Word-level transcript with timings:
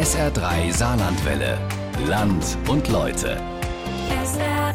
SR3 0.00 0.72
Saarlandwelle. 0.72 1.58
Land 2.06 2.56
und 2.66 2.88
Leute. 2.88 3.36
SR3. 4.08 4.72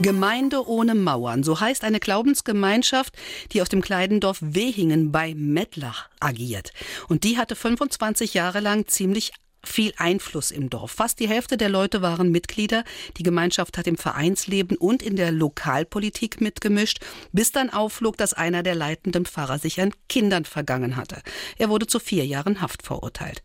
Gemeinde 0.00 0.66
ohne 0.66 0.96
Mauern, 0.96 1.44
so 1.44 1.60
heißt 1.60 1.84
eine 1.84 2.00
Glaubensgemeinschaft, 2.00 3.16
die 3.52 3.62
auf 3.62 3.68
dem 3.68 3.80
kleinen 3.80 4.18
Dorf 4.18 4.38
Wehingen 4.40 5.12
bei 5.12 5.34
Mettlach 5.36 6.08
agiert. 6.18 6.72
Und 7.06 7.22
die 7.22 7.38
hatte 7.38 7.54
25 7.54 8.34
Jahre 8.34 8.58
lang 8.58 8.88
ziemlich 8.88 9.30
viel 9.64 9.92
Einfluss 9.96 10.50
im 10.50 10.70
Dorf. 10.70 10.92
Fast 10.92 11.20
die 11.20 11.28
Hälfte 11.28 11.56
der 11.56 11.68
Leute 11.68 12.02
waren 12.02 12.30
Mitglieder. 12.30 12.84
Die 13.16 13.22
Gemeinschaft 13.22 13.78
hat 13.78 13.86
im 13.86 13.96
Vereinsleben 13.96 14.76
und 14.76 15.02
in 15.02 15.16
der 15.16 15.32
Lokalpolitik 15.32 16.40
mitgemischt, 16.40 17.00
bis 17.32 17.52
dann 17.52 17.70
aufflog, 17.70 18.16
dass 18.16 18.32
einer 18.32 18.62
der 18.62 18.74
leitenden 18.74 19.26
Pfarrer 19.26 19.58
sich 19.58 19.80
an 19.80 19.92
Kindern 20.08 20.44
vergangen 20.44 20.96
hatte. 20.96 21.22
Er 21.58 21.68
wurde 21.68 21.86
zu 21.86 21.98
vier 21.98 22.26
Jahren 22.26 22.60
Haft 22.60 22.82
verurteilt. 22.82 23.42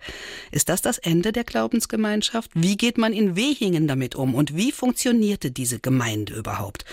Ist 0.52 0.70
das 0.70 0.82
das 0.82 0.98
Ende 0.98 1.32
der 1.32 1.44
Glaubensgemeinschaft? 1.44 2.52
Wie 2.54 2.78
geht 2.78 2.98
man 2.98 3.14
in 3.14 3.36
Wehingen 3.36 3.88
damit 3.88 4.16
um? 4.16 4.36
Und 4.36 4.56
wie 4.56 4.72
funktionierte 4.72 5.52
diese 5.52 5.80
Gemeinde 5.80 6.34
überhaupt? 6.34 6.86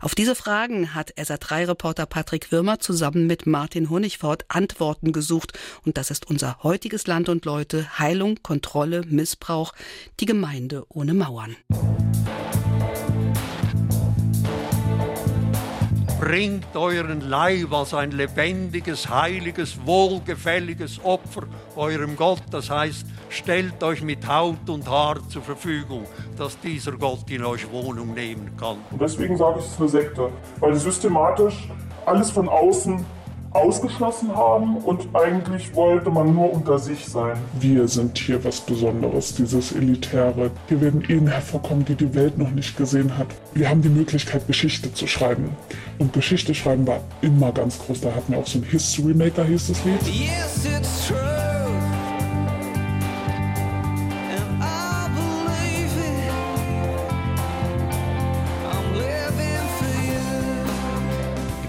Auf 0.00 0.14
diese 0.14 0.34
Fragen 0.34 0.94
hat 0.94 1.12
SA3-Reporter 1.14 2.06
Patrick 2.06 2.52
Wirmer 2.52 2.78
zusammen 2.78 3.26
mit 3.26 3.46
Martin 3.46 3.90
Honigfort 3.90 4.44
Antworten 4.48 5.12
gesucht. 5.12 5.58
Und 5.84 5.96
das 5.96 6.10
ist 6.10 6.28
unser 6.28 6.62
heutiges 6.62 7.06
Land 7.06 7.28
und 7.28 7.44
Leute. 7.44 7.98
Heilung, 7.98 8.38
Kontrolle, 8.60 9.00
Missbrauch, 9.08 9.72
die 10.20 10.26
Gemeinde 10.26 10.84
ohne 10.90 11.14
Mauern. 11.14 11.56
Bringt 16.20 16.76
euren 16.76 17.22
Leib 17.22 17.72
als 17.72 17.94
ein 17.94 18.10
lebendiges, 18.10 19.08
heiliges, 19.08 19.78
wohlgefälliges 19.86 21.02
Opfer 21.02 21.44
eurem 21.74 22.16
Gott. 22.16 22.42
Das 22.50 22.68
heißt, 22.68 23.06
stellt 23.30 23.82
euch 23.82 24.02
mit 24.02 24.28
Haut 24.28 24.68
und 24.68 24.86
Haar 24.86 25.26
zur 25.30 25.40
Verfügung, 25.40 26.04
dass 26.36 26.60
dieser 26.60 26.92
Gott 26.92 27.30
in 27.30 27.42
euch 27.42 27.68
Wohnung 27.72 28.12
nehmen 28.12 28.54
kann. 28.58 28.76
Und 28.90 29.00
deswegen 29.00 29.38
sage 29.38 29.60
ich, 29.60 29.64
es 29.64 29.72
ist 29.72 29.80
eine 29.80 29.88
Sekte, 29.88 30.30
weil 30.58 30.76
systematisch 30.76 31.66
alles 32.04 32.30
von 32.30 32.46
außen 32.46 33.06
ausgeschlossen 33.52 34.34
haben 34.34 34.76
und 34.78 35.08
eigentlich 35.12 35.74
wollte 35.74 36.10
man 36.10 36.34
nur 36.34 36.52
unter 36.52 36.78
sich 36.78 37.06
sein. 37.06 37.36
Wir 37.58 37.88
sind 37.88 38.16
hier 38.18 38.42
was 38.44 38.60
Besonderes, 38.60 39.34
dieses 39.34 39.72
Elitäre. 39.72 40.50
Hier 40.68 40.80
werden 40.80 41.02
Ehen 41.08 41.26
hervorkommen, 41.26 41.84
die 41.84 41.94
die 41.96 42.14
Welt 42.14 42.38
noch 42.38 42.50
nicht 42.50 42.76
gesehen 42.76 43.16
hat. 43.18 43.26
Wir 43.54 43.68
haben 43.68 43.82
die 43.82 43.88
Möglichkeit, 43.88 44.46
Geschichte 44.46 44.92
zu 44.94 45.06
schreiben. 45.06 45.50
Und 45.98 46.12
Geschichte 46.12 46.54
schreiben 46.54 46.86
war 46.86 47.00
immer 47.22 47.52
ganz 47.52 47.78
groß. 47.78 48.00
Da 48.00 48.14
hatten 48.14 48.32
wir 48.32 48.38
auch 48.38 48.46
so 48.46 48.58
ein 48.58 48.64
History 48.64 49.14
Maker, 49.14 49.44
hieß 49.44 49.68
das 49.68 49.84
Lied. 49.84 50.02
Yes, 50.02 50.64
it's 50.64 51.08
true. 51.08 51.29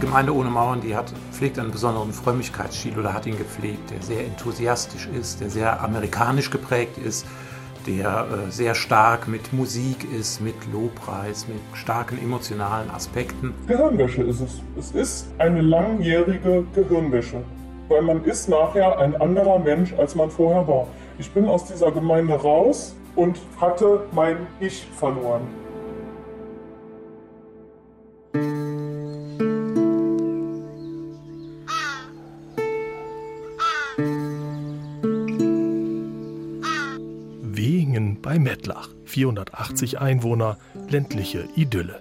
Gemeinde 0.02 0.34
ohne 0.36 0.50
Mauern, 0.50 0.82
die 0.82 0.96
hat, 0.96 1.14
pflegt 1.32 1.60
einen 1.60 1.70
besonderen 1.70 2.12
Frömmigkeitsstil 2.12 2.98
oder 2.98 3.14
hat 3.14 3.28
ihn 3.28 3.38
gepflegt, 3.38 3.92
der 3.92 4.02
sehr 4.02 4.26
enthusiastisch 4.26 5.08
ist, 5.08 5.40
der 5.40 5.52
sehr 5.52 5.80
amerikanisch 5.80 6.50
geprägt 6.50 6.98
ist, 6.98 7.26
der 7.86 8.26
äh, 8.48 8.52
sehr 8.52 8.74
stark 8.74 9.28
mit 9.28 9.54
Musik 9.54 10.08
ist, 10.12 10.42
mit 10.42 10.56
Lobpreis, 10.74 11.48
mit 11.48 11.60
starken 11.74 12.18
emotionalen 12.18 12.90
Aspekten. 12.90 13.54
Gehirnwäsche 13.68 14.24
ist 14.24 14.42
es. 14.42 14.62
Es 14.78 14.92
ist 14.92 15.28
eine 15.38 15.62
langjährige 15.62 16.66
Gehirnwäsche. 16.74 17.44
Weil 17.88 18.02
man 18.02 18.24
ist 18.26 18.50
nachher 18.50 18.98
ein 18.98 19.20
anderer 19.22 19.60
Mensch, 19.60 19.94
als 19.94 20.16
man 20.16 20.32
vorher 20.32 20.68
war. 20.68 20.88
Ich 21.20 21.32
bin 21.32 21.48
aus 21.48 21.66
dieser 21.66 21.92
Gemeinde 21.92 22.34
raus 22.34 22.96
und 23.16 23.40
hatte 23.60 24.02
mein 24.14 24.48
Ich 24.60 24.88
verloren. 24.98 25.61
Mettlach. 38.62 38.90
480 39.06 40.00
Einwohner, 40.00 40.58
ländliche 40.88 41.48
Idylle. 41.56 42.00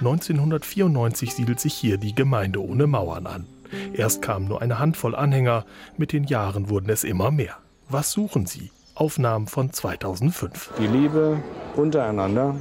1994 0.00 1.34
siedelt 1.34 1.58
sich 1.58 1.72
hier 1.72 1.96
die 1.96 2.14
Gemeinde 2.14 2.62
ohne 2.62 2.86
Mauern 2.86 3.26
an. 3.26 3.46
Erst 3.94 4.20
kamen 4.20 4.46
nur 4.46 4.60
eine 4.60 4.78
Handvoll 4.78 5.14
Anhänger, 5.14 5.64
mit 5.96 6.12
den 6.12 6.24
Jahren 6.24 6.68
wurden 6.68 6.90
es 6.90 7.02
immer 7.02 7.30
mehr. 7.30 7.56
Was 7.88 8.12
suchen 8.12 8.44
sie? 8.44 8.70
Aufnahmen 8.94 9.46
von 9.46 9.72
2005. 9.72 10.72
die 10.78 10.86
Liebe 10.86 11.42
untereinander 11.76 12.56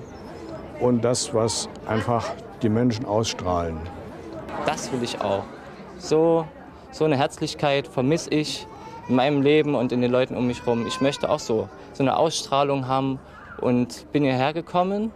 und 0.79 1.03
das, 1.03 1.33
was 1.33 1.67
einfach 1.87 2.33
die 2.61 2.69
Menschen 2.69 3.05
ausstrahlen. 3.05 3.77
Das 4.65 4.91
will 4.93 5.03
ich 5.03 5.19
auch. 5.19 5.43
So, 5.97 6.47
so 6.91 7.03
eine 7.03 7.17
Herzlichkeit 7.17 7.87
vermisse 7.87 8.29
ich 8.29 8.65
in 9.07 9.15
meinem 9.15 9.41
Leben 9.41 9.75
und 9.75 9.91
in 9.91 10.01
den 10.01 10.11
Leuten 10.11 10.35
um 10.35 10.47
mich 10.47 10.61
herum. 10.61 10.85
Ich 10.87 11.01
möchte 11.01 11.29
auch 11.29 11.39
so, 11.39 11.69
so 11.93 12.03
eine 12.03 12.17
Ausstrahlung 12.17 12.87
haben 12.87 13.19
und 13.61 14.11
bin 14.11 14.23
hierher 14.23 14.53
gekommen 14.53 15.11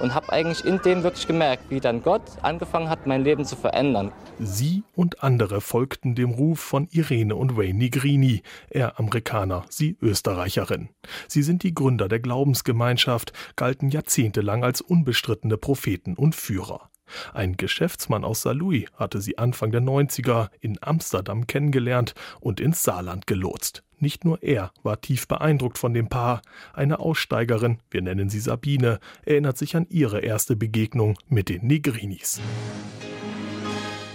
und 0.00 0.14
habe 0.14 0.32
eigentlich 0.32 0.64
in 0.64 0.80
dem 0.82 1.02
wirklich 1.02 1.26
gemerkt, 1.26 1.64
wie 1.68 1.80
dann 1.80 2.02
Gott 2.02 2.22
angefangen 2.42 2.88
hat, 2.88 3.06
mein 3.06 3.22
Leben 3.22 3.44
zu 3.44 3.56
verändern. 3.56 4.12
Sie 4.38 4.82
und 4.94 5.22
andere 5.22 5.60
folgten 5.60 6.14
dem 6.14 6.30
Ruf 6.30 6.60
von 6.60 6.88
Irene 6.90 7.36
und 7.36 7.56
Wayne 7.56 7.78
Nigrini, 7.78 8.42
er 8.70 8.98
Amerikaner, 8.98 9.64
sie 9.68 9.96
Österreicherin. 10.00 10.88
Sie 11.28 11.42
sind 11.42 11.62
die 11.62 11.74
Gründer 11.74 12.08
der 12.08 12.20
Glaubensgemeinschaft, 12.20 13.32
galten 13.56 13.90
jahrzehntelang 13.90 14.64
als 14.64 14.80
unbestrittene 14.80 15.58
Propheten 15.58 16.14
und 16.14 16.34
Führer. 16.34 16.90
Ein 17.34 17.56
Geschäftsmann 17.56 18.24
aus 18.24 18.42
Saarlouis 18.42 18.86
hatte 18.96 19.20
sie 19.20 19.38
Anfang 19.38 19.70
der 19.70 19.82
90er 19.82 20.48
in 20.60 20.78
Amsterdam 20.80 21.46
kennengelernt 21.46 22.14
und 22.40 22.60
ins 22.60 22.82
Saarland 22.82 23.26
gelotst. 23.26 23.82
Nicht 23.98 24.24
nur 24.24 24.42
er 24.42 24.72
war 24.82 25.00
tief 25.00 25.28
beeindruckt 25.28 25.76
von 25.76 25.92
dem 25.92 26.08
Paar. 26.08 26.40
Eine 26.72 27.00
Aussteigerin, 27.00 27.78
wir 27.90 28.00
nennen 28.00 28.30
sie 28.30 28.40
Sabine, 28.40 28.98
erinnert 29.26 29.58
sich 29.58 29.76
an 29.76 29.86
ihre 29.90 30.20
erste 30.20 30.56
Begegnung 30.56 31.18
mit 31.28 31.50
den 31.50 31.66
Negrinis. 31.66 32.40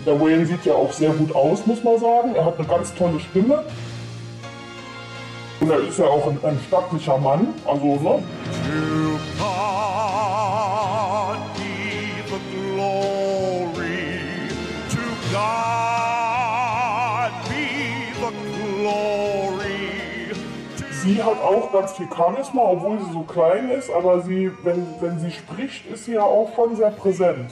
Der 0.05 0.19
Wayne 0.19 0.45
sieht 0.45 0.65
ja 0.65 0.73
auch 0.73 0.91
sehr 0.91 1.11
gut 1.11 1.33
aus, 1.35 1.65
muss 1.65 1.83
man 1.83 1.99
sagen. 1.99 2.35
Er 2.35 2.45
hat 2.45 2.57
eine 2.57 2.67
ganz 2.67 2.93
tolle 2.95 3.19
Stimme. 3.19 3.63
Und 5.59 5.69
er 5.69 5.79
ist 5.79 5.97
ja 5.97 6.05
auch 6.05 6.27
ein, 6.27 6.37
ein 6.43 6.59
stattlicher 6.67 7.17
Mann. 7.17 7.47
Also, 7.65 7.99
ne? 7.99 8.23
Sie 21.05 21.21
hat 21.21 21.39
auch 21.39 21.71
ganz 21.71 21.93
viel 21.93 22.07
Charisma, 22.11 22.63
obwohl 22.63 22.97
sie 22.97 23.11
so 23.13 23.21
klein 23.21 23.69
ist. 23.69 23.91
Aber 23.91 24.21
sie, 24.21 24.51
wenn, 24.63 24.87
wenn 24.99 25.19
sie 25.19 25.29
spricht, 25.29 25.85
ist 25.85 26.05
sie 26.05 26.13
ja 26.13 26.23
auch 26.23 26.55
schon 26.55 26.75
sehr 26.75 26.89
präsent. 26.89 27.51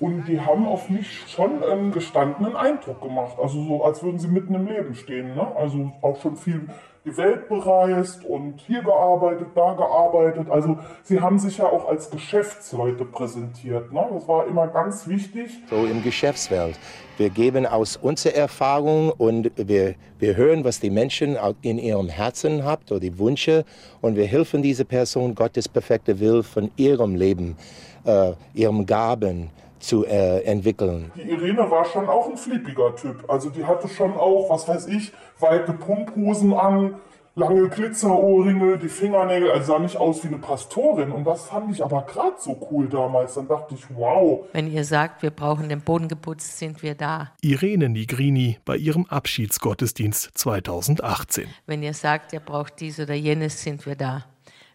Und 0.00 0.24
die 0.26 0.40
haben 0.40 0.66
auf 0.66 0.88
mich 0.88 1.22
schon 1.28 1.62
einen 1.62 1.92
gestandenen 1.92 2.56
Eindruck 2.56 3.02
gemacht. 3.02 3.36
Also 3.38 3.62
so, 3.62 3.84
als 3.84 4.02
würden 4.02 4.18
sie 4.18 4.28
mitten 4.28 4.54
im 4.54 4.66
Leben 4.66 4.94
stehen. 4.94 5.34
Ne? 5.34 5.46
Also 5.54 5.92
auch 6.00 6.18
schon 6.22 6.36
viel 6.36 6.66
die 7.04 7.16
Welt 7.18 7.48
bereist 7.48 8.24
und 8.24 8.60
hier 8.60 8.82
gearbeitet, 8.82 9.48
da 9.54 9.74
gearbeitet. 9.74 10.48
Also 10.50 10.78
sie 11.02 11.20
haben 11.20 11.38
sich 11.38 11.58
ja 11.58 11.66
auch 11.66 11.86
als 11.86 12.10
Geschäftsleute 12.10 13.04
präsentiert. 13.04 13.92
Ne? 13.92 14.06
Das 14.12 14.26
war 14.26 14.46
immer 14.46 14.68
ganz 14.68 15.06
wichtig. 15.06 15.50
so 15.68 15.84
im 15.84 16.02
Geschäftswelt. 16.02 16.78
Wir 17.18 17.30
geben 17.30 17.66
aus 17.66 17.96
unserer 17.96 18.34
Erfahrung 18.34 19.10
und 19.10 19.52
wir, 19.56 19.94
wir 20.18 20.36
hören, 20.36 20.64
was 20.64 20.80
die 20.80 20.90
Menschen 20.90 21.36
in 21.62 21.78
ihrem 21.78 22.08
Herzen 22.08 22.64
haben 22.64 22.82
oder 22.90 23.00
die 23.00 23.18
Wünsche 23.18 23.64
und 24.00 24.16
wir 24.16 24.26
helfen 24.26 24.62
dieser 24.62 24.84
Person, 24.84 25.34
Gottes 25.34 25.68
perfekte 25.68 26.18
Will 26.18 26.42
von 26.42 26.70
ihrem 26.76 27.14
Leben, 27.14 27.56
äh, 28.04 28.32
ihrem 28.54 28.86
Gaben 28.86 29.50
zu 29.86 30.04
äh, 30.04 30.42
entwickeln. 30.42 31.12
Die 31.16 31.30
Irene 31.30 31.70
war 31.70 31.84
schon 31.84 32.08
auch 32.08 32.28
ein 32.28 32.36
flippiger 32.36 32.96
Typ. 32.96 33.24
Also 33.28 33.50
die 33.50 33.64
hatte 33.64 33.88
schon 33.88 34.14
auch, 34.14 34.50
was 34.50 34.66
weiß 34.66 34.86
ich, 34.88 35.12
weite 35.38 35.72
Pumphosen 35.72 36.54
an, 36.54 36.96
lange 37.36 37.68
Glitzerohrringe, 37.68 38.78
die 38.78 38.88
Fingernägel, 38.88 39.50
also 39.50 39.72
sah 39.72 39.78
nicht 39.78 39.96
aus 39.96 40.22
wie 40.22 40.28
eine 40.28 40.38
Pastorin. 40.38 41.10
Und 41.10 41.24
das 41.24 41.46
fand 41.46 41.72
ich 41.72 41.84
aber 41.84 42.02
gerade 42.02 42.36
so 42.38 42.68
cool 42.70 42.88
damals. 42.88 43.34
Dann 43.34 43.48
dachte 43.48 43.74
ich, 43.74 43.84
wow. 43.94 44.46
Wenn 44.52 44.70
ihr 44.70 44.84
sagt, 44.84 45.22
wir 45.22 45.30
brauchen 45.30 45.68
den 45.68 45.80
Boden 45.80 46.08
geputzt, 46.08 46.58
sind 46.58 46.82
wir 46.82 46.94
da. 46.94 47.32
Irene 47.40 47.88
Nigrini 47.88 48.58
bei 48.64 48.76
ihrem 48.76 49.06
Abschiedsgottesdienst 49.06 50.30
2018. 50.34 51.48
Wenn 51.66 51.82
ihr 51.82 51.94
sagt, 51.94 52.32
ihr 52.32 52.40
braucht 52.40 52.80
dies 52.80 53.00
oder 53.00 53.14
jenes, 53.14 53.62
sind 53.62 53.84
wir 53.86 53.96
da. 53.96 54.24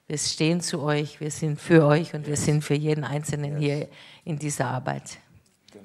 Wir 0.07 0.17
stehen 0.17 0.59
zu 0.59 0.81
euch, 0.81 1.19
wir 1.19 1.29
sind 1.29 1.62
für 1.62 1.85
euch 1.85 2.15
und 2.15 2.25
wir 2.25 2.35
sind 2.35 2.63
für 2.63 2.73
jeden 2.73 3.03
Einzelnen 3.03 3.57
hier 3.57 3.88
in 4.29 4.37
dieser 4.37 4.67
Arbeit. 4.67 5.17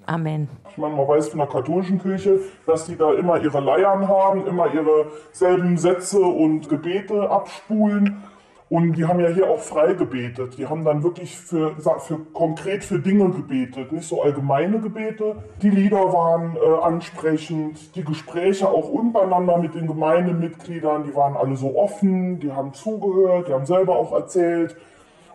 Amen. 0.07 0.49
Ich 0.71 0.77
meine, 0.77 0.95
man 0.95 1.09
weiß 1.09 1.29
von 1.29 1.39
der 1.39 1.49
katholischen 1.49 1.99
Kirche, 2.01 2.41
dass 2.67 2.85
die 2.87 2.97
da 2.97 3.15
immer 3.15 3.41
ihre 3.43 3.61
Leiern 3.61 4.07
haben, 4.07 4.47
immer 4.47 4.73
ihre 4.73 5.07
selben 5.33 5.79
Sätze 5.79 6.21
und 6.21 6.69
Gebete 6.69 7.31
abspulen. 7.31 8.23
Und 8.71 8.95
die 8.95 9.05
haben 9.05 9.21
ja 9.21 9.29
hier 9.29 9.49
auch 9.49 9.61
frei 9.61 9.93
gebetet. 9.95 10.59
Die 10.59 10.67
haben 10.67 10.85
dann 10.85 11.03
wirklich 11.03 11.37
für, 11.37 11.77
für 11.77 12.19
konkret 12.33 12.83
für 12.83 12.99
Dinge 12.99 13.31
gebetet, 13.31 13.93
nicht 13.93 14.09
so 14.09 14.23
allgemeine 14.23 14.81
Gebete. 14.81 15.37
Die 15.63 15.71
Lieder 15.71 16.13
waren 16.13 16.57
äh, 16.57 16.83
ansprechend, 16.83 17.95
die 17.95 18.05
Gespräche 18.05 18.69
auch 18.69 18.89
untereinander 18.89 19.59
mit 19.59 19.75
den 19.75 19.87
Gemeindemitgliedern, 19.87 21.05
die 21.05 21.15
waren 21.15 21.37
alle 21.37 21.57
so 21.57 21.79
offen, 21.79 22.41
die 22.41 22.53
haben 22.53 22.73
zugehört, 22.73 23.49
die 23.49 23.53
haben 23.53 23.67
selber 23.67 23.97
auch 23.97 24.13
erzählt. 24.13 24.77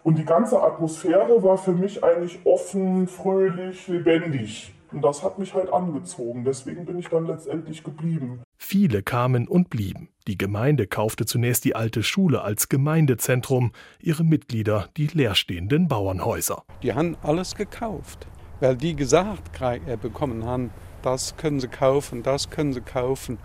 Und 0.10 0.18
die 0.18 0.26
ganze 0.26 0.60
Atmosphäre 0.60 1.44
war 1.44 1.56
für 1.56 1.72
mich 1.72 2.04
eigentlich 2.04 2.40
offen, 2.44 3.08
fröhlich, 3.08 3.88
lebendig. 3.88 4.74
Und 4.92 5.04
das 5.04 5.22
hat 5.22 5.38
mich 5.38 5.54
halt 5.54 5.72
angezogen. 5.72 6.44
Deswegen 6.44 6.84
bin 6.88 6.98
ich 6.98 7.10
dann 7.10 7.28
letztendlich 7.28 7.84
geblieben. 7.84 8.42
Viele 8.58 9.04
kamen 9.04 9.48
und 9.48 9.70
blieben. 9.70 10.10
Die 10.26 10.36
Gemeinde 10.36 10.88
kaufte 10.88 11.28
zunächst 11.28 11.64
die 11.64 11.76
alte 11.76 12.02
Schule 12.02 12.42
als 12.42 12.70
Gemeindezentrum, 12.70 13.72
ihre 14.00 14.24
Mitglieder 14.24 14.90
die 14.98 15.06
leerstehenden 15.06 15.88
Bauernhäuser. 15.88 16.64
Die 16.82 16.96
haben 16.96 17.16
alles 17.22 17.54
gekauft, 17.54 18.26
weil 18.62 18.78
die 18.78 18.96
gesagt 18.96 19.62
äh, 19.62 19.96
bekommen 19.96 20.44
haben, 20.44 20.72
das 21.04 21.38
können 21.38 21.60
sie 21.60 21.68
kaufen, 21.68 22.24
das 22.24 22.50
können 22.50 22.74
sie 22.74 22.82
kaufen. 22.82 23.38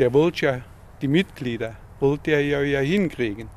Der 0.00 0.12
wollte 0.12 0.44
ja, 0.44 0.60
die 1.02 1.06
Mitglieder, 1.06 1.76
wollte 2.00 2.32
er 2.32 2.40
ja, 2.40 2.62
ja 2.62 2.80
hinkriegen. 2.80 3.48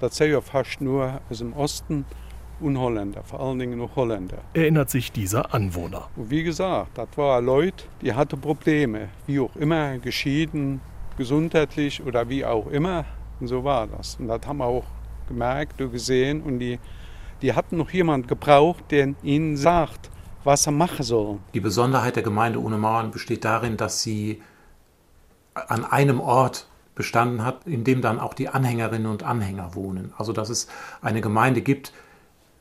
Ja 0.00 0.40
fast 0.40 0.80
nur 0.80 1.20
aus 1.28 1.38
dem 1.38 1.52
Osten 1.52 2.04
und 2.60 2.78
Holländer, 2.78 3.22
vor 3.22 3.40
allen 3.40 3.58
Dingen 3.58 3.78
noch 3.78 3.94
Holländer. 3.96 4.38
Erinnert 4.54 4.90
sich 4.90 5.12
dieser 5.12 5.54
Anwohner. 5.54 6.08
Und 6.16 6.30
wie 6.30 6.42
gesagt, 6.42 6.98
das 6.98 7.08
waren 7.16 7.44
Leute, 7.44 7.84
die 8.02 8.12
hatten 8.12 8.40
Probleme, 8.40 9.08
wie 9.26 9.40
auch 9.40 9.54
immer, 9.56 9.98
geschieden, 9.98 10.80
gesundheitlich 11.16 12.02
oder 12.02 12.28
wie 12.28 12.44
auch 12.44 12.66
immer. 12.68 13.04
Und 13.40 13.48
so 13.48 13.62
war 13.64 13.86
das. 13.86 14.16
Und 14.16 14.28
das 14.28 14.40
haben 14.46 14.58
wir 14.58 14.66
auch 14.66 14.84
gemerkt 15.28 15.80
und 15.80 15.92
gesehen. 15.92 16.42
Und 16.42 16.58
die, 16.58 16.78
die 17.42 17.52
hatten 17.52 17.76
noch 17.76 17.90
jemand 17.90 18.26
gebraucht, 18.28 18.84
der 18.90 19.14
ihnen 19.22 19.56
sagt, 19.56 20.10
was 20.44 20.64
sie 20.64 20.72
machen 20.72 21.04
sollen. 21.04 21.40
Die 21.54 21.60
Besonderheit 21.60 22.16
der 22.16 22.22
Gemeinde 22.22 22.60
ohne 22.60 22.78
Mauern 22.78 23.10
besteht 23.10 23.44
darin, 23.44 23.76
dass 23.76 24.02
sie 24.02 24.42
an 25.54 25.84
einem 25.84 26.20
Ort 26.20 26.66
bestanden 26.98 27.44
hat, 27.44 27.66
in 27.66 27.84
dem 27.84 28.02
dann 28.02 28.20
auch 28.20 28.34
die 28.34 28.48
Anhängerinnen 28.48 29.10
und 29.10 29.22
Anhänger 29.22 29.74
wohnen. 29.74 30.12
Also 30.18 30.34
dass 30.34 30.50
es 30.50 30.66
eine 31.00 31.22
Gemeinde 31.22 31.62
gibt, 31.62 31.92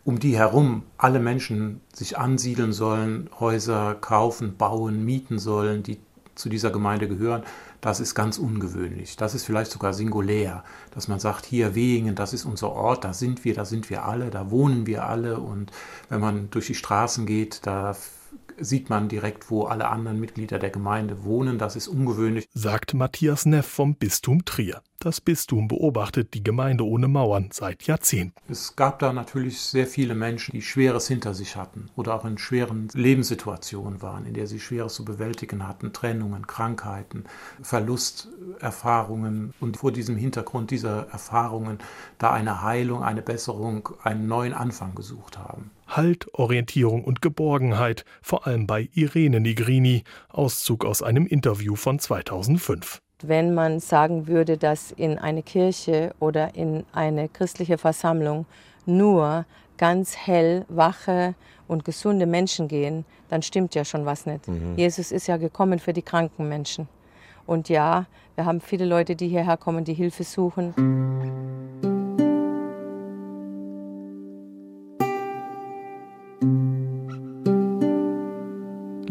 um 0.05 0.19
die 0.19 0.37
herum 0.37 0.83
alle 0.97 1.19
Menschen 1.19 1.81
sich 1.91 2.17
ansiedeln 2.17 2.71
sollen, 2.71 3.29
Häuser 3.39 3.95
kaufen, 3.95 4.55
bauen, 4.55 5.03
mieten 5.03 5.39
sollen, 5.39 5.83
die 5.83 5.99
zu 6.35 6.49
dieser 6.49 6.69
Gemeinde 6.69 7.07
gehören, 7.07 7.43
das 7.81 7.99
ist 7.99 8.13
ganz 8.13 8.37
ungewöhnlich. 8.37 9.17
Das 9.17 9.33
ist 9.33 9.43
vielleicht 9.43 9.71
sogar 9.71 9.93
singulär, 9.93 10.63
dass 10.91 11.07
man 11.07 11.19
sagt, 11.19 11.45
hier 11.45 11.73
Wehingen, 11.73 12.15
das 12.15 12.31
ist 12.31 12.45
unser 12.45 12.71
Ort, 12.71 13.03
da 13.03 13.13
sind 13.13 13.43
wir, 13.43 13.55
da 13.55 13.65
sind 13.65 13.89
wir 13.89 14.05
alle, 14.05 14.29
da 14.29 14.51
wohnen 14.51 14.85
wir 14.85 15.07
alle 15.07 15.39
und 15.39 15.71
wenn 16.09 16.21
man 16.21 16.49
durch 16.51 16.67
die 16.67 16.75
Straßen 16.75 17.25
geht, 17.25 17.65
da 17.65 17.95
sieht 18.59 18.89
man 18.89 19.07
direkt, 19.09 19.49
wo 19.49 19.63
alle 19.63 19.87
anderen 19.89 20.19
Mitglieder 20.19 20.59
der 20.59 20.69
Gemeinde 20.69 21.23
wohnen. 21.23 21.57
Das 21.57 21.75
ist 21.75 21.87
ungewöhnlich. 21.87 22.47
Sagt 22.53 22.93
Matthias 22.93 23.45
Neff 23.45 23.65
vom 23.67 23.95
Bistum 23.95 24.45
Trier. 24.45 24.81
Das 24.99 25.21
Bistum 25.21 25.67
beobachtet 25.67 26.33
die 26.33 26.43
Gemeinde 26.43 26.83
ohne 26.83 27.07
Mauern 27.07 27.49
seit 27.53 27.83
Jahrzehnten. 27.83 28.33
Es 28.49 28.75
gab 28.75 28.97
da 28.97 29.13
natürlich 29.13 29.61
sehr 29.61 29.85
viele 29.85 30.15
Menschen, 30.15 30.53
die 30.53 30.63
Schweres 30.63 31.07
hinter 31.07 31.35
sich 31.35 31.55
hatten 31.55 31.91
oder 31.95 32.15
auch 32.15 32.25
in 32.25 32.39
schweren 32.39 32.87
Lebenssituationen 32.93 34.01
waren, 34.01 34.25
in 34.25 34.33
der 34.33 34.47
sie 34.47 34.59
Schweres 34.59 34.95
zu 34.95 35.05
bewältigen 35.05 35.67
hatten. 35.67 35.93
Trennungen, 35.93 36.47
Krankheiten, 36.47 37.25
Verlusterfahrungen. 37.61 39.53
Und 39.59 39.77
vor 39.77 39.91
diesem 39.91 40.17
Hintergrund 40.17 40.71
dieser 40.71 41.07
Erfahrungen 41.09 41.77
da 42.17 42.31
eine 42.31 42.63
Heilung, 42.63 43.03
eine 43.03 43.21
Besserung, 43.21 43.89
einen 44.03 44.27
neuen 44.27 44.53
Anfang 44.53 44.95
gesucht 44.95 45.37
haben. 45.37 45.69
Halt, 45.87 46.27
Orientierung 46.33 47.03
und 47.03 47.21
Geborgenheit, 47.21 48.05
vor 48.21 48.45
allem 48.45 48.67
bei 48.67 48.89
Irene 48.93 49.39
Nigrini, 49.39 50.03
Auszug 50.29 50.85
aus 50.85 51.01
einem 51.01 51.25
Interview 51.25 51.75
von 51.75 51.99
2005. 51.99 53.01
Wenn 53.23 53.55
man 53.55 53.79
sagen 53.79 54.27
würde, 54.27 54.57
dass 54.57 54.91
in 54.91 55.17
eine 55.17 55.41
Kirche 55.41 56.13
oder 56.19 56.55
in 56.55 56.85
eine 56.93 57.29
christliche 57.29 57.77
Versammlung 57.77 58.45
nur 58.85 59.45
ganz 59.77 60.15
hell, 60.15 60.65
wache 60.69 61.35
und 61.67 61.85
gesunde 61.85 62.25
Menschen 62.25 62.67
gehen, 62.67 63.05
dann 63.29 63.41
stimmt 63.41 63.75
ja 63.75 63.85
schon 63.85 64.05
was 64.05 64.25
nicht. 64.25 64.47
Mhm. 64.47 64.75
Jesus 64.75 65.11
ist 65.11 65.27
ja 65.27 65.37
gekommen 65.37 65.79
für 65.79 65.93
die 65.93 66.01
kranken 66.01 66.47
Menschen. 66.47 66.87
Und 67.45 67.69
ja, 67.69 68.05
wir 68.35 68.45
haben 68.45 68.61
viele 68.61 68.85
Leute, 68.85 69.15
die 69.15 69.29
hierher 69.29 69.57
kommen, 69.57 69.83
die 69.83 69.93
Hilfe 69.93 70.23
suchen. 70.23 70.73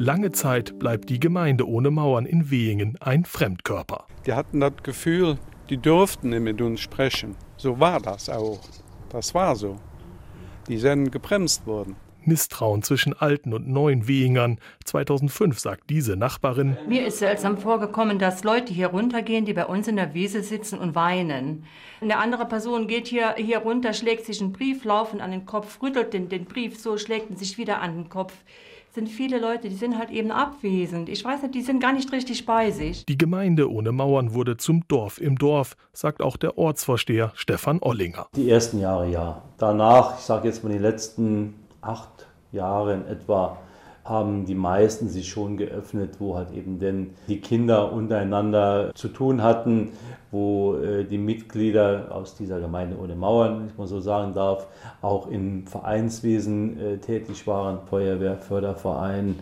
Lange 0.06 0.30
Zeit 0.30 0.78
bleibt 0.78 1.10
die 1.10 1.18
Gemeinde 1.18 1.66
ohne 1.66 1.90
Mauern 1.90 2.26
in 2.26 2.48
Wehingen 2.48 2.96
ein 3.00 3.24
Fremdkörper. 3.24 4.04
Die 4.24 4.34
hatten 4.34 4.60
das 4.60 4.74
Gefühl, 4.84 5.36
die 5.68 5.78
durften 5.78 6.28
nicht 6.28 6.42
mit 6.42 6.62
uns 6.62 6.80
sprechen. 6.80 7.34
So 7.56 7.80
war 7.80 7.98
das 7.98 8.30
auch. 8.30 8.60
Das 9.08 9.34
war 9.34 9.56
so. 9.56 9.74
Die 10.68 10.78
sind 10.78 11.10
gebremst 11.10 11.66
worden. 11.66 11.96
Misstrauen 12.22 12.84
zwischen 12.84 13.14
alten 13.14 13.52
und 13.52 13.66
neuen 13.66 14.06
Wehingern. 14.06 14.60
2005 14.84 15.58
sagt 15.58 15.90
diese 15.90 16.14
Nachbarin. 16.14 16.76
Mir 16.86 17.04
ist 17.04 17.18
seltsam 17.18 17.58
vorgekommen, 17.58 18.20
dass 18.20 18.44
Leute 18.44 18.72
hier 18.72 18.88
runtergehen, 18.88 19.44
die 19.44 19.54
bei 19.54 19.66
uns 19.66 19.88
in 19.88 19.96
der 19.96 20.14
Wiese 20.14 20.44
sitzen 20.44 20.78
und 20.78 20.94
weinen. 20.94 21.64
Eine 22.00 22.18
andere 22.18 22.46
Person 22.46 22.86
geht 22.86 23.08
hier, 23.08 23.34
hier 23.36 23.58
runter, 23.58 23.92
schlägt 23.92 24.24
sich 24.24 24.40
einen 24.40 24.52
Brief 24.52 24.84
laufend 24.84 25.20
an 25.20 25.32
den 25.32 25.46
Kopf, 25.46 25.82
rüttelt 25.82 26.12
den, 26.12 26.28
den 26.28 26.44
Brief 26.44 26.78
so, 26.78 26.96
schlägt 26.96 27.28
ihn 27.28 27.36
sich 27.36 27.58
wieder 27.58 27.80
an 27.80 27.96
den 27.96 28.08
Kopf 28.08 28.32
sind 28.96 29.10
viele 29.10 29.38
Leute, 29.38 29.68
die 29.68 29.74
sind 29.74 29.98
halt 29.98 30.10
eben 30.10 30.30
abwesend. 30.30 31.10
Ich 31.10 31.22
weiß 31.22 31.42
nicht, 31.42 31.54
die 31.54 31.60
sind 31.60 31.80
gar 31.80 31.92
nicht 31.92 32.10
richtig 32.12 32.46
bei 32.46 32.70
sich. 32.70 33.04
Die 33.04 33.18
Gemeinde 33.18 33.70
ohne 33.70 33.92
Mauern 33.92 34.32
wurde 34.32 34.56
zum 34.56 34.88
Dorf 34.88 35.20
im 35.20 35.36
Dorf, 35.36 35.76
sagt 35.92 36.22
auch 36.22 36.38
der 36.38 36.56
Ortsvorsteher 36.56 37.30
Stefan 37.34 37.78
Ollinger. 37.82 38.26
Die 38.34 38.48
ersten 38.50 38.80
Jahre 38.80 39.10
ja. 39.10 39.42
Danach, 39.58 40.18
ich 40.18 40.24
sage 40.24 40.48
jetzt 40.48 40.64
mal 40.64 40.72
die 40.72 40.78
letzten 40.78 41.56
acht 41.82 42.26
Jahre 42.52 42.94
in 42.94 43.06
etwa, 43.06 43.58
haben 44.08 44.44
die 44.46 44.54
meisten 44.54 45.08
sich 45.08 45.28
schon 45.28 45.56
geöffnet, 45.56 46.16
wo 46.18 46.36
halt 46.36 46.52
eben 46.52 46.78
denn 46.78 47.10
die 47.28 47.40
Kinder 47.40 47.92
untereinander 47.92 48.92
zu 48.94 49.08
tun 49.08 49.42
hatten, 49.42 49.92
wo 50.30 50.76
äh, 50.76 51.04
die 51.04 51.18
Mitglieder 51.18 52.08
aus 52.10 52.36
dieser 52.36 52.60
Gemeinde 52.60 52.98
ohne 52.98 53.16
Mauern, 53.16 53.60
wenn 53.60 53.66
ich 53.68 53.76
mal 53.76 53.86
so 53.86 54.00
sagen 54.00 54.34
darf, 54.34 54.66
auch 55.02 55.28
im 55.28 55.66
Vereinswesen 55.66 56.78
äh, 56.78 56.98
tätig 56.98 57.46
waren, 57.46 57.86
Feuerwehr, 57.88 58.36
Förderverein, 58.36 59.36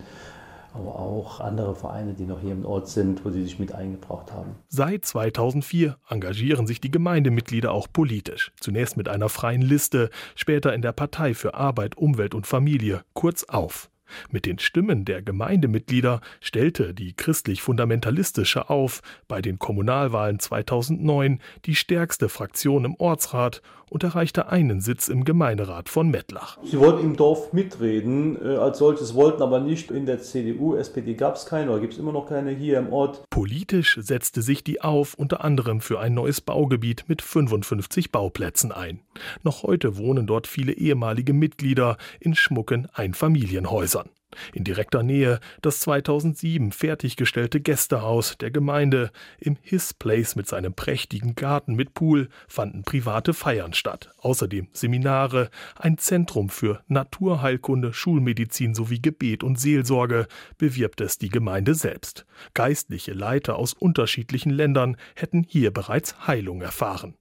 aber 0.73 0.99
auch 0.99 1.39
andere 1.39 1.73
Vereine, 1.73 2.13
die 2.13 2.25
noch 2.25 2.41
hier 2.41 2.51
im 2.51 2.65
Ort 2.65 2.89
sind, 2.89 3.23
wo 3.23 3.29
sie 3.29 3.43
sich 3.43 3.59
mit 3.59 3.73
eingebracht 3.73 4.33
haben. 4.33 4.55
Seit 4.67 5.05
2004 5.05 5.95
engagieren 6.09 6.67
sich 6.67 6.81
die 6.81 6.91
Gemeindemitglieder 6.91 7.71
auch 7.71 7.87
politisch. 7.91 8.51
Zunächst 8.59 8.97
mit 8.97 9.07
einer 9.07 9.29
freien 9.29 9.61
Liste, 9.61 10.09
später 10.35 10.73
in 10.73 10.81
der 10.81 10.91
Partei 10.91 11.33
für 11.33 11.53
Arbeit, 11.53 11.97
Umwelt 11.97 12.35
und 12.35 12.45
Familie, 12.45 13.03
kurz 13.13 13.45
auf. 13.45 13.89
Mit 14.29 14.45
den 14.45 14.59
Stimmen 14.59 15.05
der 15.05 15.21
Gemeindemitglieder 15.21 16.21
stellte 16.41 16.93
die 16.93 17.13
christlich-fundamentalistische 17.13 18.69
auf 18.69 19.01
bei 19.27 19.41
den 19.41 19.59
Kommunalwahlen 19.59 20.39
2009 20.39 21.39
die 21.65 21.75
stärkste 21.75 22.29
Fraktion 22.29 22.85
im 22.85 22.95
Ortsrat 22.95 23.61
und 23.89 24.03
erreichte 24.03 24.49
einen 24.49 24.81
Sitz 24.81 25.07
im 25.07 25.23
Gemeinderat 25.23 25.89
von 25.89 26.09
Mettlach. 26.09 26.57
Sie 26.63 26.79
wollten 26.79 27.03
im 27.03 27.15
Dorf 27.15 27.53
mitreden, 27.53 28.37
äh, 28.43 28.55
als 28.55 28.79
solches 28.79 29.13
wollten 29.13 29.41
aber 29.41 29.59
nicht 29.59 29.91
in 29.91 30.05
der 30.05 30.19
CDU, 30.19 30.75
SPD 30.75 31.13
gab 31.13 31.35
es 31.35 31.45
keine 31.45 31.71
oder 31.71 31.79
gibt 31.79 31.93
es 31.93 31.99
immer 31.99 32.11
noch 32.11 32.27
keine 32.27 32.51
hier 32.51 32.79
im 32.79 32.91
Ort. 32.91 33.23
Politisch 33.29 33.97
setzte 34.01 34.41
sich 34.41 34.63
die 34.63 34.81
auf 34.81 35.13
unter 35.13 35.43
anderem 35.43 35.81
für 35.81 35.99
ein 35.99 36.13
neues 36.13 36.41
Baugebiet 36.41 37.05
mit 37.07 37.21
55 37.21 38.11
Bauplätzen 38.11 38.71
ein. 38.71 38.99
Noch 39.43 39.63
heute 39.63 39.97
wohnen 39.97 40.27
dort 40.27 40.47
viele 40.47 40.73
ehemalige 40.73 41.33
Mitglieder 41.33 41.97
in 42.19 42.35
schmucken 42.35 42.87
Einfamilienhäusern. 42.93 44.04
In 44.53 44.63
direkter 44.63 45.03
Nähe 45.03 45.39
das 45.61 45.79
2007 45.81 46.71
fertiggestellte 46.71 47.61
Gästehaus 47.61 48.37
der 48.37 48.51
Gemeinde. 48.51 49.11
Im 49.39 49.57
His 49.61 49.93
Place 49.93 50.35
mit 50.35 50.47
seinem 50.47 50.73
prächtigen 50.73 51.35
Garten 51.35 51.75
mit 51.75 51.93
Pool 51.93 52.29
fanden 52.47 52.83
private 52.83 53.33
Feiern 53.33 53.73
statt. 53.73 54.11
Außerdem 54.17 54.67
Seminare, 54.73 55.49
ein 55.75 55.97
Zentrum 55.97 56.49
für 56.49 56.81
Naturheilkunde, 56.87 57.93
Schulmedizin 57.93 58.75
sowie 58.75 59.01
Gebet 59.01 59.43
und 59.43 59.59
Seelsorge 59.59 60.27
bewirbt 60.57 61.01
es 61.01 61.17
die 61.17 61.29
Gemeinde 61.29 61.75
selbst. 61.75 62.25
Geistliche 62.53 63.13
Leiter 63.13 63.57
aus 63.57 63.73
unterschiedlichen 63.73 64.51
Ländern 64.51 64.97
hätten 65.15 65.43
hier 65.43 65.71
bereits 65.71 66.27
Heilung 66.27 66.61
erfahren. 66.61 67.15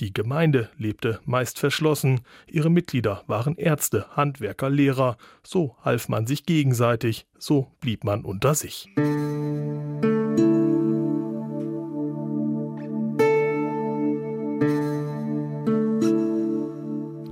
Die 0.00 0.12
Gemeinde 0.12 0.70
lebte 0.76 1.20
meist 1.24 1.58
verschlossen, 1.58 2.20
ihre 2.46 2.70
Mitglieder 2.70 3.22
waren 3.26 3.56
Ärzte, 3.56 4.06
Handwerker, 4.16 4.70
Lehrer, 4.70 5.16
so 5.42 5.76
half 5.84 6.08
man 6.08 6.26
sich 6.26 6.46
gegenseitig, 6.46 7.26
so 7.38 7.72
blieb 7.80 8.04
man 8.04 8.24
unter 8.24 8.54
sich. 8.54 8.88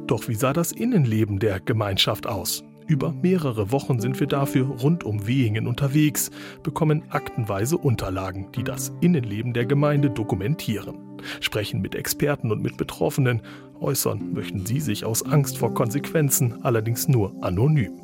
Doch 0.06 0.26
wie 0.26 0.34
sah 0.34 0.52
das 0.52 0.72
Innenleben 0.72 1.38
der 1.38 1.60
Gemeinschaft 1.60 2.26
aus? 2.26 2.64
Über 2.90 3.12
mehrere 3.12 3.70
Wochen 3.70 4.00
sind 4.00 4.18
wir 4.18 4.26
dafür 4.26 4.66
rund 4.66 5.04
um 5.04 5.24
Wehingen 5.24 5.68
unterwegs, 5.68 6.32
bekommen 6.64 7.04
aktenweise 7.10 7.78
Unterlagen, 7.78 8.50
die 8.50 8.64
das 8.64 8.92
Innenleben 9.00 9.52
der 9.52 9.64
Gemeinde 9.64 10.10
dokumentieren, 10.10 11.09
sprechen 11.40 11.80
mit 11.80 11.94
Experten 11.94 12.50
und 12.50 12.62
mit 12.62 12.76
Betroffenen, 12.76 13.42
äußern 13.80 14.32
möchten 14.32 14.66
sie 14.66 14.80
sich 14.80 15.04
aus 15.04 15.24
Angst 15.24 15.58
vor 15.58 15.74
Konsequenzen 15.74 16.64
allerdings 16.64 17.08
nur 17.08 17.34
anonym. 17.42 18.00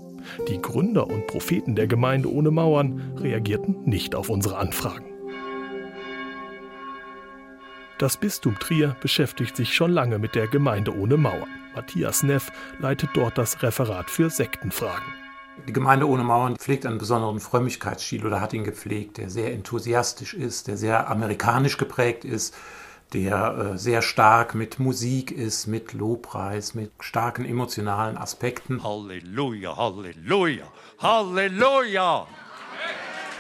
Die 0.49 0.61
Gründer 0.61 1.07
und 1.07 1.27
Propheten 1.27 1.77
der 1.77 1.87
Gemeinde 1.87 2.33
ohne 2.33 2.51
Mauern 2.51 3.01
reagierten 3.17 3.85
nicht 3.85 4.15
auf 4.15 4.29
unsere 4.29 4.57
Anfragen. 4.59 5.07
Das 7.99 8.19
Bistum 8.19 8.59
Trier 8.59 8.95
beschäftigt 9.01 9.57
sich 9.57 9.75
schon 9.75 9.91
lange 9.91 10.19
mit 10.19 10.35
der 10.35 10.49
Gemeinde 10.49 10.95
ohne 10.95 11.17
Mauern. 11.17 11.49
Matthias 11.75 12.23
Neff 12.23 12.53
leitet 12.79 13.11
dort 13.15 13.39
das 13.39 13.63
Referat 13.63 14.11
für 14.11 14.29
Sektenfragen. 14.29 15.07
Die 15.67 15.73
Gemeinde 15.73 16.07
ohne 16.07 16.23
Mauern 16.23 16.57
pflegt 16.57 16.85
einen 16.85 16.99
besonderen 16.99 17.41
Frömmigkeitsstil 17.41 18.27
oder 18.27 18.43
hat 18.43 18.53
ihn 18.53 18.65
gepflegt, 18.65 19.17
der 19.17 19.31
sehr 19.31 19.53
enthusiastisch 19.55 20.35
ist, 20.35 20.69
der 20.69 20.77
sehr 20.77 21.09
amerikanisch 21.09 21.79
geprägt 21.79 22.27
ist, 22.27 22.55
der 23.13 23.73
äh, 23.75 23.79
sehr 23.79 24.03
stark 24.03 24.55
mit 24.55 24.79
Musik 24.79 25.31
ist, 25.31 25.67
mit 25.67 25.93
Lobpreis, 25.93 26.75
mit 26.75 26.91
starken 27.01 27.45
emotionalen 27.45 28.17
Aspekten. 28.17 28.83
Halleluja, 28.83 29.77
Halleluja, 29.77 30.67
Halleluja! 30.99 32.27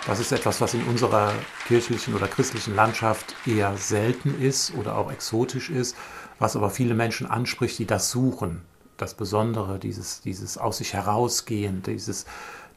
Das 0.06 0.20
ist 0.20 0.30
etwas, 0.30 0.60
was 0.60 0.74
in 0.74 0.84
unserer 0.84 1.32
kirchlichen 1.66 2.14
oder 2.14 2.28
christlichen 2.28 2.76
Landschaft 2.76 3.34
eher 3.44 3.76
selten 3.76 4.40
ist 4.40 4.72
oder 4.74 4.96
auch 4.96 5.10
exotisch 5.10 5.68
ist, 5.68 5.96
was 6.38 6.54
aber 6.54 6.70
viele 6.70 6.94
Menschen 6.94 7.26
anspricht, 7.26 7.78
die 7.80 7.86
das 7.86 8.12
suchen. 8.12 8.62
Das 8.98 9.14
Besondere, 9.14 9.80
dieses, 9.80 10.20
dieses 10.20 10.58
aus 10.58 10.78
sich 10.78 10.94
herausgehen, 10.94 11.82
dieses, 11.82 12.24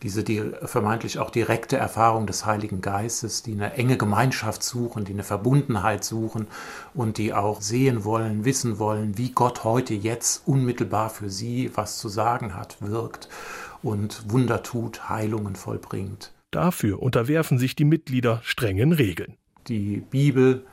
diese 0.01 0.23
die 0.23 0.41
vermeintlich 0.63 1.19
auch 1.19 1.29
direkte 1.29 1.75
Erfahrung 1.75 2.25
des 2.25 2.45
Heiligen 2.45 2.81
Geistes, 2.81 3.43
die 3.43 3.53
eine 3.53 3.73
enge 3.73 3.97
Gemeinschaft 3.97 4.63
suchen, 4.63 5.03
die 5.03 5.13
eine 5.13 5.23
Verbundenheit 5.23 6.03
suchen 6.03 6.47
und 6.93 7.17
die 7.17 7.33
auch 7.33 7.61
sehen 7.61 8.05
wollen, 8.05 8.45
wissen 8.45 8.79
wollen, 8.79 9.17
wie 9.17 9.31
Gott 9.31 9.63
heute 9.63 9.93
jetzt 9.93 10.47
unmittelbar 10.47 11.09
für 11.09 11.29
sie 11.29 11.71
was 11.75 11.97
zu 11.97 12.07
sagen 12.07 12.55
hat, 12.55 12.77
wirkt 12.81 13.27
und 13.83 14.31
Wunder 14.31 14.63
tut, 14.63 15.09
Heilungen 15.09 15.55
vollbringt. 15.55 16.31
Dafür 16.51 17.01
unterwerfen 17.01 17.59
sich 17.59 17.75
die 17.75 17.85
Mitglieder 17.85 18.39
strengen 18.43 18.93
Regeln. 18.93 19.35
Die 19.67 19.97
Bibel, 19.97 20.65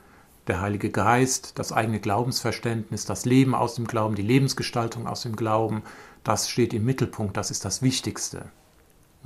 der 0.46 0.60
Heilige 0.60 0.90
Geist, 0.90 1.58
das 1.58 1.72
eigene 1.72 2.00
Glaubensverständnis, 2.00 3.04
das 3.04 3.24
Leben 3.24 3.54
aus 3.54 3.74
dem 3.74 3.86
Glauben, 3.86 4.14
die 4.14 4.22
Lebensgestaltung 4.22 5.06
aus 5.06 5.22
dem 5.22 5.36
Glauben, 5.36 5.82
das 6.24 6.48
steht 6.48 6.72
im 6.72 6.84
Mittelpunkt, 6.84 7.36
das 7.36 7.50
ist 7.50 7.64
das 7.64 7.82
Wichtigste. 7.82 8.46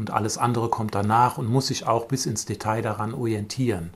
Und 0.01 0.11
alles 0.11 0.39
andere 0.39 0.71
kommt 0.71 0.95
danach 0.95 1.37
und 1.37 1.47
muss 1.47 1.67
sich 1.67 1.87
auch 1.87 2.09
bis 2.09 2.25
ins 2.25 2.47
Detail 2.47 2.81
daran 2.81 3.13
orientieren. 3.13 3.91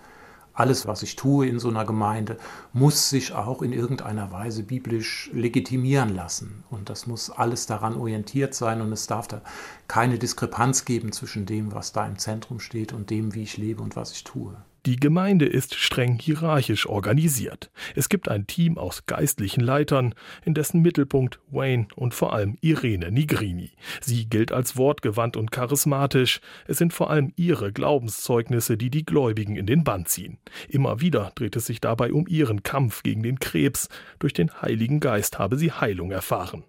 Alles, 0.52 0.86
was 0.86 1.02
ich 1.02 1.16
tue 1.16 1.46
in 1.46 1.58
so 1.58 1.70
einer 1.70 1.86
Gemeinde, 1.86 2.36
muss 2.74 3.08
sich 3.08 3.32
auch 3.32 3.62
in 3.62 3.72
irgendeiner 3.72 4.30
Weise 4.30 4.64
biblisch 4.64 5.30
legitimieren 5.32 6.14
lassen. 6.14 6.62
Und 6.68 6.90
das 6.90 7.06
muss 7.06 7.30
alles 7.30 7.64
daran 7.64 7.96
orientiert 7.96 8.52
sein 8.52 8.82
und 8.82 8.92
es 8.92 9.06
darf 9.06 9.28
da 9.28 9.40
keine 9.88 10.18
Diskrepanz 10.18 10.84
geben 10.84 11.10
zwischen 11.10 11.46
dem, 11.46 11.72
was 11.72 11.92
da 11.92 12.06
im 12.06 12.18
Zentrum 12.18 12.60
steht 12.60 12.92
und 12.92 13.08
dem, 13.08 13.32
wie 13.32 13.44
ich 13.44 13.56
lebe 13.56 13.82
und 13.82 13.96
was 13.96 14.12
ich 14.12 14.24
tue. 14.24 14.54
Die 14.86 14.96
Gemeinde 14.96 15.46
ist 15.46 15.76
streng 15.76 16.18
hierarchisch 16.18 16.86
organisiert. 16.86 17.70
Es 17.94 18.10
gibt 18.10 18.28
ein 18.28 18.46
Team 18.46 18.76
aus 18.76 19.06
geistlichen 19.06 19.62
Leitern, 19.62 20.14
in 20.44 20.52
dessen 20.52 20.82
Mittelpunkt 20.82 21.40
Wayne 21.50 21.86
und 21.96 22.12
vor 22.12 22.34
allem 22.34 22.58
Irene 22.60 23.10
Nigrini. 23.10 23.70
Sie 24.02 24.26
gilt 24.26 24.52
als 24.52 24.76
wortgewandt 24.76 25.38
und 25.38 25.50
charismatisch. 25.50 26.40
Es 26.66 26.76
sind 26.76 26.92
vor 26.92 27.08
allem 27.08 27.32
ihre 27.34 27.72
Glaubenszeugnisse, 27.72 28.76
die 28.76 28.90
die 28.90 29.06
Gläubigen 29.06 29.56
in 29.56 29.64
den 29.64 29.84
Bann 29.84 30.04
ziehen. 30.04 30.36
Immer 30.68 31.00
wieder 31.00 31.32
dreht 31.34 31.56
es 31.56 31.64
sich 31.64 31.80
dabei 31.80 32.12
um 32.12 32.26
ihren 32.26 32.62
Kampf 32.62 33.02
gegen 33.02 33.22
den 33.22 33.38
Krebs. 33.38 33.88
Durch 34.18 34.34
den 34.34 34.60
Heiligen 34.60 35.00
Geist 35.00 35.38
habe 35.38 35.56
sie 35.56 35.72
Heilung 35.72 36.10
erfahren. 36.10 36.62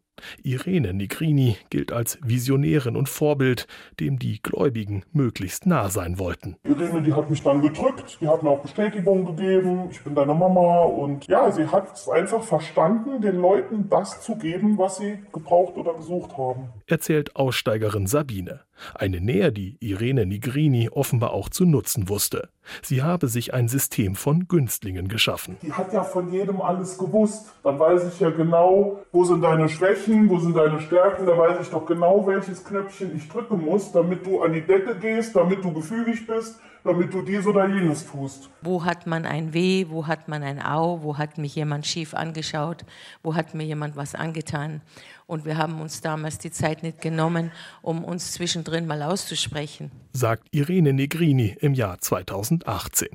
Irene 0.44 0.94
Nigrini 0.94 1.58
gilt 1.70 1.92
als 1.92 2.18
Visionärin 2.24 2.96
und 2.96 3.10
Vorbild, 3.10 3.68
dem 4.00 4.20
die 4.20 4.42
Gläubigen 4.42 5.04
möglichst 5.12 5.66
nah 5.66 5.90
sein 5.90 6.20
wollten. 6.20 6.56
Irene, 6.64 7.02
die 7.02 7.14
hat 7.14 7.30
mich 7.30 7.42
dann 7.44 7.62
gedrückt, 7.62 8.18
die 8.22 8.28
hat 8.28 8.44
mir 8.44 8.50
auch 8.50 8.62
Bestätigung 8.62 9.26
gegeben, 9.26 9.90
ich 9.92 10.02
bin 10.02 10.16
deine 10.16 10.34
Mama 10.34 10.84
und 10.84 11.28
ja, 11.28 11.52
sie 11.52 11.68
hat 11.68 11.94
es 11.94 12.10
einfach 12.10 12.44
verstanden, 12.44 13.22
den 13.22 13.40
Leuten 13.40 13.90
das 13.90 14.22
zu 14.22 14.36
geben, 14.38 14.78
was 14.78 14.98
sie 14.98 15.20
gebraucht 15.32 15.78
oder 15.78 15.94
gesucht 15.94 16.38
haben. 16.38 16.70
Erzählt 16.88 17.36
Aussteigerin 17.36 18.08
Sabine. 18.08 18.62
Eine 18.94 19.22
Nähe, 19.22 19.52
die 19.52 19.78
Irene 19.80 20.26
Nigrini 20.26 20.90
offenbar 20.90 21.32
auch 21.32 21.50
zu 21.50 21.66
nutzen 21.66 22.10
wusste. 22.10 22.50
Sie 22.82 23.04
habe 23.04 23.28
sich 23.28 23.54
ein 23.54 23.68
System 23.68 24.16
von 24.16 24.48
Günstlingen 24.48 25.08
geschaffen. 25.08 25.58
Die 25.62 25.72
hat 25.72 25.94
ja 25.94 26.04
von 26.04 26.32
jedem 26.32 26.62
alles 26.62 26.98
gewusst. 26.98 27.54
Dann 27.64 27.80
weiß 27.80 28.08
ich 28.14 28.20
ja 28.20 28.32
genau, 28.32 29.00
wo 29.12 29.24
sind 29.24 29.42
deine 29.42 29.70
Schwächen, 29.70 30.15
wo 30.30 30.40
sind 30.40 30.56
deine 30.56 30.80
Stärken. 30.80 31.26
Da 31.26 31.38
weiß 31.38 31.58
ich 31.62 31.70
doch 31.70 31.86
genau, 31.86 32.26
welches 32.26 32.64
Knöpfchen 32.64 33.16
ich 33.16 33.28
drücken 33.28 33.64
muss, 33.64 33.92
damit 33.92 34.26
du 34.26 34.42
an 34.42 34.54
die 34.54 34.62
Decke 34.62 34.96
gehst, 34.96 35.36
damit 35.36 35.64
du 35.64 35.74
gefügig 35.74 36.26
bist, 36.26 36.60
damit 36.84 37.14
du 37.14 37.22
dies 37.22 37.46
oder 37.46 37.68
jenes 37.68 38.06
tust. 38.10 38.50
Wo 38.62 38.86
hat 38.86 39.06
man 39.06 39.26
ein 39.26 39.54
Weh, 39.54 39.88
wo 39.90 40.08
hat 40.08 40.28
man 40.28 40.44
ein 40.44 40.62
Au, 40.62 41.02
wo 41.02 41.18
hat 41.18 41.38
mich 41.38 41.56
jemand 41.56 41.86
schief 41.86 42.14
angeschaut, 42.14 42.86
wo 43.24 43.36
hat 43.36 43.54
mir 43.54 43.66
jemand 43.66 43.96
was 43.96 44.16
angetan. 44.16 44.82
Und 45.28 45.46
wir 45.46 45.58
haben 45.58 45.82
uns 45.82 46.02
damals 46.02 46.38
die 46.38 46.52
Zeit 46.52 46.84
nicht 46.84 47.02
genommen, 47.02 47.52
um 47.82 48.04
uns 48.04 48.32
zwischendrin 48.32 48.88
mal 48.88 49.02
auszusprechen. 49.04 49.92
Sagt 50.14 50.48
Irene 50.52 50.94
Negrini 50.94 51.58
im 51.60 51.74
Jahr 51.74 52.00
2018. 52.00 53.10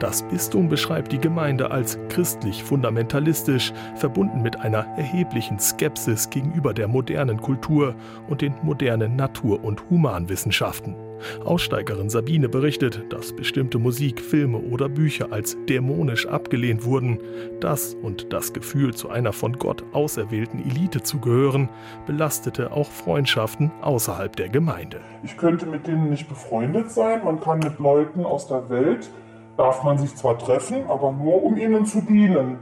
Das 0.00 0.22
Bistum 0.22 0.68
beschreibt 0.68 1.12
die 1.12 1.20
Gemeinde 1.20 1.70
als 1.70 1.98
christlich-fundamentalistisch, 2.08 3.72
verbunden 3.94 4.42
mit 4.42 4.58
einer 4.60 4.86
erheblichen 4.96 5.58
Skepsis 5.60 6.28
gegenüber 6.30 6.74
der 6.74 6.88
modernen 6.88 7.40
Kultur 7.40 7.94
und 8.28 8.42
den 8.42 8.54
modernen 8.62 9.14
Natur- 9.14 9.62
und 9.62 9.88
Humanwissenschaften. 9.90 10.96
Aussteigerin 11.44 12.10
Sabine 12.10 12.48
berichtet, 12.48 13.04
dass 13.10 13.34
bestimmte 13.34 13.78
Musik, 13.78 14.20
Filme 14.20 14.58
oder 14.58 14.88
Bücher 14.88 15.28
als 15.30 15.56
dämonisch 15.68 16.26
abgelehnt 16.26 16.84
wurden. 16.84 17.18
Das 17.60 17.94
und 17.94 18.32
das 18.32 18.52
Gefühl, 18.52 18.94
zu 18.94 19.10
einer 19.10 19.32
von 19.32 19.54
Gott 19.54 19.84
auserwählten 19.92 20.60
Elite 20.68 21.02
zu 21.02 21.20
gehören, 21.20 21.68
belastete 22.06 22.72
auch 22.72 22.90
Freundschaften 22.90 23.70
außerhalb 23.80 24.34
der 24.36 24.48
Gemeinde. 24.48 25.00
Ich 25.22 25.36
könnte 25.36 25.66
mit 25.66 25.86
denen 25.86 26.10
nicht 26.10 26.28
befreundet 26.28 26.90
sein. 26.90 27.24
Man 27.24 27.40
kann 27.40 27.60
mit 27.60 27.78
Leuten 27.78 28.24
aus 28.24 28.48
der 28.48 28.68
Welt, 28.68 29.08
darf 29.56 29.82
man 29.84 29.98
sich 29.98 30.14
zwar 30.16 30.38
treffen, 30.38 30.84
aber 30.88 31.12
nur 31.12 31.42
um 31.42 31.56
ihnen 31.56 31.86
zu 31.86 32.00
dienen, 32.00 32.58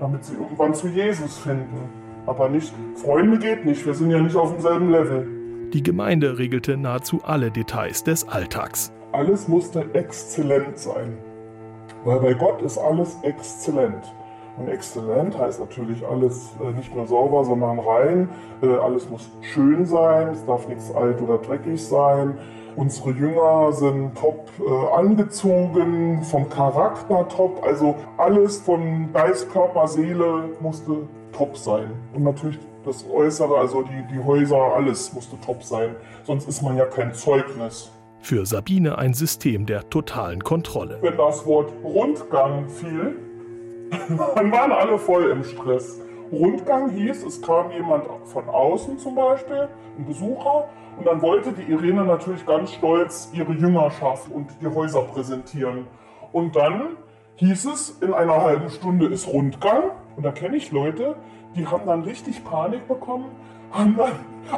damit 0.00 0.24
sie 0.24 0.34
irgendwann 0.34 0.74
zu 0.74 0.88
Jesus 0.88 1.38
finden. 1.38 1.88
Aber 2.26 2.48
nicht, 2.48 2.72
Freunde 2.96 3.38
geht 3.38 3.64
nicht, 3.64 3.84
wir 3.86 3.94
sind 3.94 4.10
ja 4.10 4.18
nicht 4.18 4.36
auf 4.36 4.52
demselben 4.52 4.90
Level. 4.90 5.26
Die 5.72 5.82
Gemeinde 5.82 6.38
regelte 6.38 6.76
nahezu 6.76 7.20
alle 7.24 7.50
Details 7.50 8.04
des 8.04 8.26
Alltags. 8.28 8.92
Alles 9.12 9.48
musste 9.48 9.86
exzellent 9.94 10.78
sein. 10.78 11.18
Weil 12.04 12.20
bei 12.20 12.34
Gott 12.34 12.62
ist 12.62 12.78
alles 12.78 13.16
exzellent. 13.22 14.14
Und 14.58 14.68
exzellent 14.68 15.38
heißt 15.38 15.60
natürlich 15.60 16.04
alles 16.06 16.50
äh, 16.60 16.72
nicht 16.72 16.94
nur 16.94 17.06
sauber, 17.06 17.44
sondern 17.44 17.78
rein. 17.78 18.28
Äh, 18.62 18.74
alles 18.76 19.08
muss 19.08 19.30
schön 19.40 19.86
sein, 19.86 20.28
es 20.28 20.44
darf 20.44 20.66
nichts 20.68 20.92
alt 20.94 21.20
oder 21.22 21.38
dreckig 21.38 21.82
sein. 21.82 22.38
Unsere 22.76 23.10
Jünger 23.10 23.72
sind 23.72 24.16
top 24.16 24.48
äh, 24.60 24.96
angezogen, 24.96 26.22
vom 26.22 26.48
Charakter 26.48 27.26
top. 27.28 27.62
Also 27.64 27.96
alles 28.16 28.58
von 28.58 29.12
Geist, 29.12 29.50
Körper, 29.50 29.88
Seele 29.88 30.50
musste 30.60 31.08
top 31.32 31.56
sein. 31.56 31.90
Und 32.14 32.24
natürlich 32.24 32.58
das 32.84 33.04
Äußere, 33.12 33.58
also 33.58 33.82
die, 33.82 34.14
die 34.14 34.24
Häuser, 34.24 34.56
alles 34.56 35.12
musste 35.12 35.38
top 35.40 35.62
sein. 35.62 35.96
Sonst 36.24 36.48
ist 36.48 36.62
man 36.62 36.76
ja 36.76 36.84
kein 36.86 37.12
Zeugnis. 37.14 37.90
Für 38.20 38.44
Sabine 38.46 38.98
ein 38.98 39.14
System 39.14 39.66
der 39.66 39.88
totalen 39.90 40.42
Kontrolle. 40.42 40.98
Wenn 41.00 41.16
das 41.16 41.46
Wort 41.46 41.72
Rundgang 41.84 42.68
fiel, 42.68 43.16
dann 44.34 44.52
waren 44.52 44.72
alle 44.72 44.98
voll 44.98 45.30
im 45.30 45.44
Stress. 45.44 46.00
Rundgang 46.30 46.90
hieß, 46.90 47.24
es 47.24 47.40
kam 47.40 47.70
jemand 47.70 48.04
von 48.24 48.48
außen 48.48 48.98
zum 48.98 49.14
Beispiel, 49.14 49.68
ein 49.98 50.04
Besucher, 50.04 50.68
und 50.98 51.06
dann 51.06 51.22
wollte 51.22 51.52
die 51.52 51.70
Irene 51.70 52.04
natürlich 52.04 52.44
ganz 52.44 52.72
stolz 52.72 53.30
ihre 53.32 53.52
Jüngerschaft 53.52 54.30
und 54.30 54.48
die 54.60 54.66
Häuser 54.66 55.02
präsentieren. 55.02 55.86
Und 56.32 56.56
dann 56.56 56.96
hieß 57.36 57.66
es, 57.66 57.98
in 58.02 58.12
einer 58.12 58.42
halben 58.42 58.68
Stunde 58.68 59.06
ist 59.06 59.28
Rundgang. 59.28 59.92
Und 60.16 60.24
da 60.24 60.32
kenne 60.32 60.56
ich 60.56 60.72
Leute, 60.72 61.14
die 61.54 61.66
haben 61.66 61.86
dann 61.86 62.02
richtig 62.02 62.44
Panik 62.44 62.88
bekommen, 62.88 63.26
haben 63.70 63.96
dann 63.96 64.12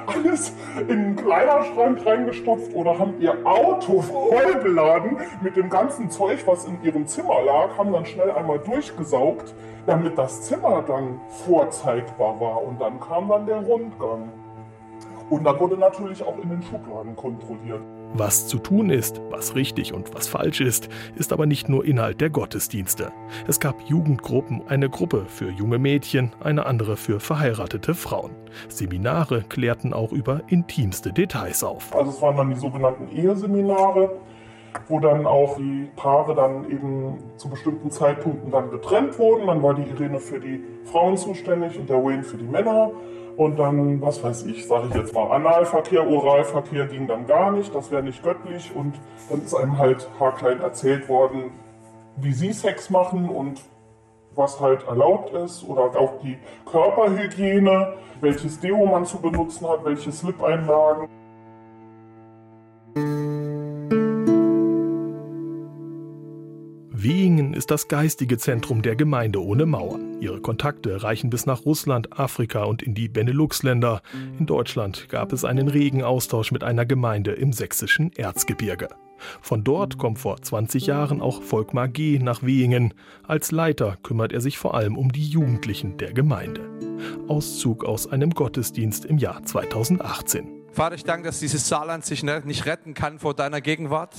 alles 0.07 0.53
in 0.89 0.91
einen 0.91 1.17
Kleiderschrank 1.17 2.05
reingestopft 2.07 2.75
oder 2.75 2.99
haben 2.99 3.15
ihr 3.21 3.35
Auto 3.45 4.03
vollgeladen 4.03 5.19
mit 5.43 5.57
dem 5.57 5.69
ganzen 5.69 6.11
Zeug, 6.11 6.47
was 6.47 6.65
in 6.65 6.83
ihrem 6.83 7.07
Zimmer 7.07 7.43
lag, 7.45 7.77
haben 7.77 7.93
dann 7.93 8.07
schnell 8.07 8.31
einmal 8.31 8.61
durchgesaugt, 8.61 9.55
damit 9.87 10.17
das 10.17 10.43
Zimmer 10.43 10.83
dann 10.83 11.21
vorzeigbar 11.45 12.41
war. 12.41 12.63
Und 12.63 12.81
dann 12.81 13.01
kam 13.01 13.29
dann 13.29 13.47
der 13.47 13.63
Rundgang. 13.63 14.31
Und 15.29 15.45
dann 15.45 15.59
wurde 15.59 15.77
natürlich 15.77 16.23
auch 16.25 16.39
in 16.43 16.51
den 16.51 16.63
Schubladen 16.63 17.17
kontrolliert. 17.17 17.83
Was 18.13 18.49
zu 18.49 18.59
tun 18.59 18.91
ist, 18.91 19.21
was 19.31 19.55
richtig 19.55 19.95
und 19.95 20.13
was 20.15 20.27
falsch 20.27 20.61
ist, 20.61 20.89
ist 21.15 21.33
aber 21.33 21.47
nicht 21.47 21.69
nur 21.69 21.85
Inhalt 21.85 22.21
der 22.21 22.29
Gottesdienste. 22.29 23.13
Es 23.47 23.61
gab 23.61 23.81
Jugendgruppen, 23.89 24.63
eine 24.67 24.91
Gruppe 24.91 25.27
für 25.29 25.49
junge 25.49 25.79
Mädchen, 25.79 26.33
eine 26.41 26.67
andere 26.67 26.97
für 26.97 27.21
verheiratete 27.21 27.95
Frauen. 27.95 28.33
Seminare 28.69 29.45
klärten 29.49 29.93
auch 29.93 30.11
über 30.11 30.43
intimste 30.49 31.13
Details 31.13 31.63
auf. 31.63 31.95
Also 31.95 32.11
es 32.11 32.21
waren 32.21 32.37
dann 32.37 32.51
die 32.51 32.57
sogenannten 32.57 33.09
Eheseminare, 33.17 34.11
wo 34.89 34.99
dann 34.99 35.25
auch 35.25 35.57
die 35.57 35.89
Paare 35.95 36.35
dann 36.35 36.69
eben 36.69 37.19
zu 37.37 37.49
bestimmten 37.49 37.93
Zeitpunkten 37.93 38.51
dann 38.51 38.73
getrennt 38.73 39.17
wurden. 39.21 39.47
Dann 39.47 39.63
war 39.63 39.75
die 39.75 39.89
Irene 39.89 40.19
für 40.19 40.41
die 40.41 40.65
Frauen 40.85 41.17
zuständig 41.17 41.79
und 41.79 41.89
der 41.89 42.03
Wayne 42.03 42.25
für 42.25 42.37
die 42.37 42.45
Männer. 42.45 42.91
Und 43.41 43.59
dann, 43.59 44.03
was 44.03 44.23
weiß 44.23 44.45
ich, 44.45 44.69
sage 44.69 44.89
ich 44.91 44.95
jetzt 44.95 45.15
mal, 45.15 45.31
Analverkehr, 45.31 46.07
Oralverkehr 46.07 46.87
ging 46.89 47.07
dann 47.07 47.27
gar 47.27 47.51
nicht, 47.51 47.75
das 47.75 47.91
wäre 47.91 48.03
nicht 48.03 48.23
göttlich. 48.23 48.71
Und 48.75 48.97
dann 49.31 49.43
ist 49.43 49.55
einem 49.55 49.79
halt 49.79 50.11
haarklein 50.21 50.61
erzählt 50.61 51.09
worden, 51.09 51.51
wie 52.17 52.35
sie 52.35 52.53
Sex 52.53 52.91
machen 52.91 53.31
und 53.31 53.63
was 54.35 54.61
halt 54.61 54.87
erlaubt 54.87 55.33
ist. 55.33 55.67
Oder 55.67 55.85
auch 55.99 56.21
die 56.23 56.37
Körperhygiene, 56.71 57.95
welches 58.21 58.61
Deo 58.61 58.85
man 58.85 59.07
zu 59.07 59.19
benutzen 59.23 59.67
hat, 59.67 59.87
welche 59.87 60.13
Slip-Einlagen. 60.13 61.09
Ist 67.61 67.71
das 67.71 67.89
geistige 67.89 68.39
Zentrum 68.39 68.81
der 68.81 68.97
Gemeinde 68.97 69.45
ohne 69.45 69.67
Mauern. 69.67 70.17
Ihre 70.23 70.41
Kontakte 70.41 71.03
reichen 71.03 71.29
bis 71.29 71.45
nach 71.45 71.67
Russland, 71.67 72.19
Afrika 72.19 72.65
und 72.65 72.83
in 72.83 72.95
die 72.95 73.07
Benelux-Länder. 73.07 74.01
In 74.39 74.47
Deutschland 74.47 75.11
gab 75.11 75.31
es 75.35 75.45
einen 75.45 75.69
regen 75.69 76.03
Austausch 76.03 76.53
mit 76.53 76.65
einer 76.65 76.87
Gemeinde 76.87 77.33
im 77.33 77.53
sächsischen 77.53 78.15
Erzgebirge. 78.15 78.89
Von 79.43 79.63
dort 79.63 79.99
kommt 79.99 80.19
vor 80.19 80.41
20 80.41 80.87
Jahren 80.87 81.21
auch 81.21 81.43
Volkmar 81.43 81.89
G. 81.89 82.19
nach 82.19 82.43
Wehingen. 82.43 82.95
Als 83.29 83.51
Leiter 83.51 83.99
kümmert 84.03 84.33
er 84.33 84.41
sich 84.41 84.57
vor 84.57 84.73
allem 84.73 84.97
um 84.97 85.13
die 85.13 85.29
Jugendlichen 85.29 85.99
der 85.99 86.15
Gemeinde. 86.15 86.63
Auszug 87.29 87.85
aus 87.85 88.11
einem 88.11 88.31
Gottesdienst 88.31 89.05
im 89.05 89.19
Jahr 89.19 89.45
2018. 89.45 90.60
Vater, 90.81 90.95
ich 90.95 91.05
danke, 91.05 91.27
dass 91.27 91.41
dieses 91.41 91.69
Saarland 91.69 92.07
sich 92.07 92.23
ne, 92.23 92.41
nicht 92.47 92.65
retten 92.65 92.95
kann 92.95 93.19
vor 93.19 93.35
deiner 93.35 93.61
Gegenwart 93.61 94.15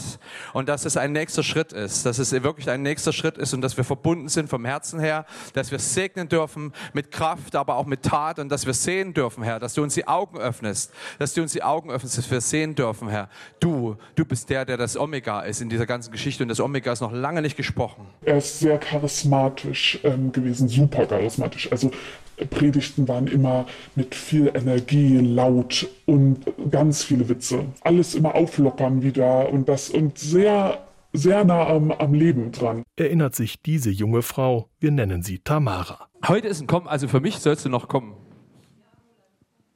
und 0.54 0.70
dass 0.70 0.86
es 0.86 0.96
ein 0.96 1.12
nächster 1.12 1.42
Schritt 1.42 1.74
ist, 1.74 2.06
dass 2.06 2.20
es 2.20 2.32
wirklich 2.34 2.70
ein 2.70 2.84
nächster 2.84 3.14
Schritt 3.14 3.40
ist 3.40 3.56
und 3.56 3.62
dass 3.62 3.78
wir 3.78 3.84
verbunden 3.84 4.30
sind 4.30 4.48
vom 4.48 4.64
Herzen 4.64 5.00
her, 5.00 5.26
dass 5.54 5.72
wir 5.72 5.80
segnen 5.80 6.30
dürfen 6.30 6.72
mit 6.94 7.10
Kraft, 7.10 7.56
aber 7.56 7.78
auch 7.78 7.88
mit 7.88 8.04
Tat 8.04 8.38
und 8.38 8.50
dass 8.50 8.68
wir 8.68 8.76
sehen 8.76 9.16
dürfen, 9.16 9.44
Herr, 9.44 9.58
dass 9.58 9.74
du 9.74 9.82
uns 9.82 9.96
die 9.96 10.08
Augen 10.08 10.38
öffnest, 10.38 10.94
dass 11.18 11.34
du 11.34 11.42
uns 11.42 11.52
die 11.52 11.64
Augen 11.64 11.90
öffnest, 11.90 12.20
dass 12.20 12.30
wir 12.30 12.42
sehen 12.42 12.76
dürfen, 12.76 13.10
Herr. 13.10 13.28
Du, 13.60 13.96
du 14.14 14.24
bist 14.24 14.48
der, 14.52 14.64
der 14.64 14.78
das 14.78 14.96
Omega 14.96 15.42
ist 15.42 15.62
in 15.62 15.70
dieser 15.70 15.88
ganzen 15.88 16.12
Geschichte 16.12 16.44
und 16.44 16.50
das 16.50 16.60
Omega 16.60 16.92
ist 16.92 17.02
noch 17.02 17.12
lange 17.12 17.42
nicht 17.42 17.58
gesprochen. 17.58 18.06
Er 18.24 18.38
ist 18.38 18.60
sehr 18.60 18.78
charismatisch 18.78 20.00
ähm, 20.04 20.32
gewesen, 20.32 20.68
super 20.68 21.08
charismatisch. 21.08 21.72
Also 21.72 21.90
Predigten 22.46 23.08
waren 23.08 23.28
immer 23.28 23.66
mit 23.96 24.16
viel 24.16 24.52
Energie, 24.54 25.18
laut 25.18 25.88
und 26.06 26.46
ganz 26.70 27.04
viele 27.04 27.30
Witze. 27.30 27.66
Alles 27.82 28.16
immer 28.16 28.36
auflockern 28.36 29.04
wieder 29.04 29.50
und 29.52 29.70
das 29.70 29.90
und 29.90 30.18
sehr, 30.18 30.86
sehr 31.14 31.44
nah 31.44 31.68
am, 31.68 31.92
am 31.92 32.14
Leben 32.14 32.52
dran. 32.52 32.84
Erinnert 32.98 33.36
sich 33.36 33.62
diese 33.62 33.90
junge 33.90 34.22
Frau, 34.22 34.70
wir 34.80 34.92
nennen 34.92 35.24
sie 35.24 35.40
Tamara. 35.40 36.08
Heute 36.28 36.48
ist 36.48 36.62
ein 36.62 36.68
Kommen, 36.68 36.88
also 36.88 37.08
für 37.08 37.20
mich 37.20 37.40
sollst 37.40 37.66
du 37.66 37.70
noch 37.70 37.88
kommen. 37.88 38.16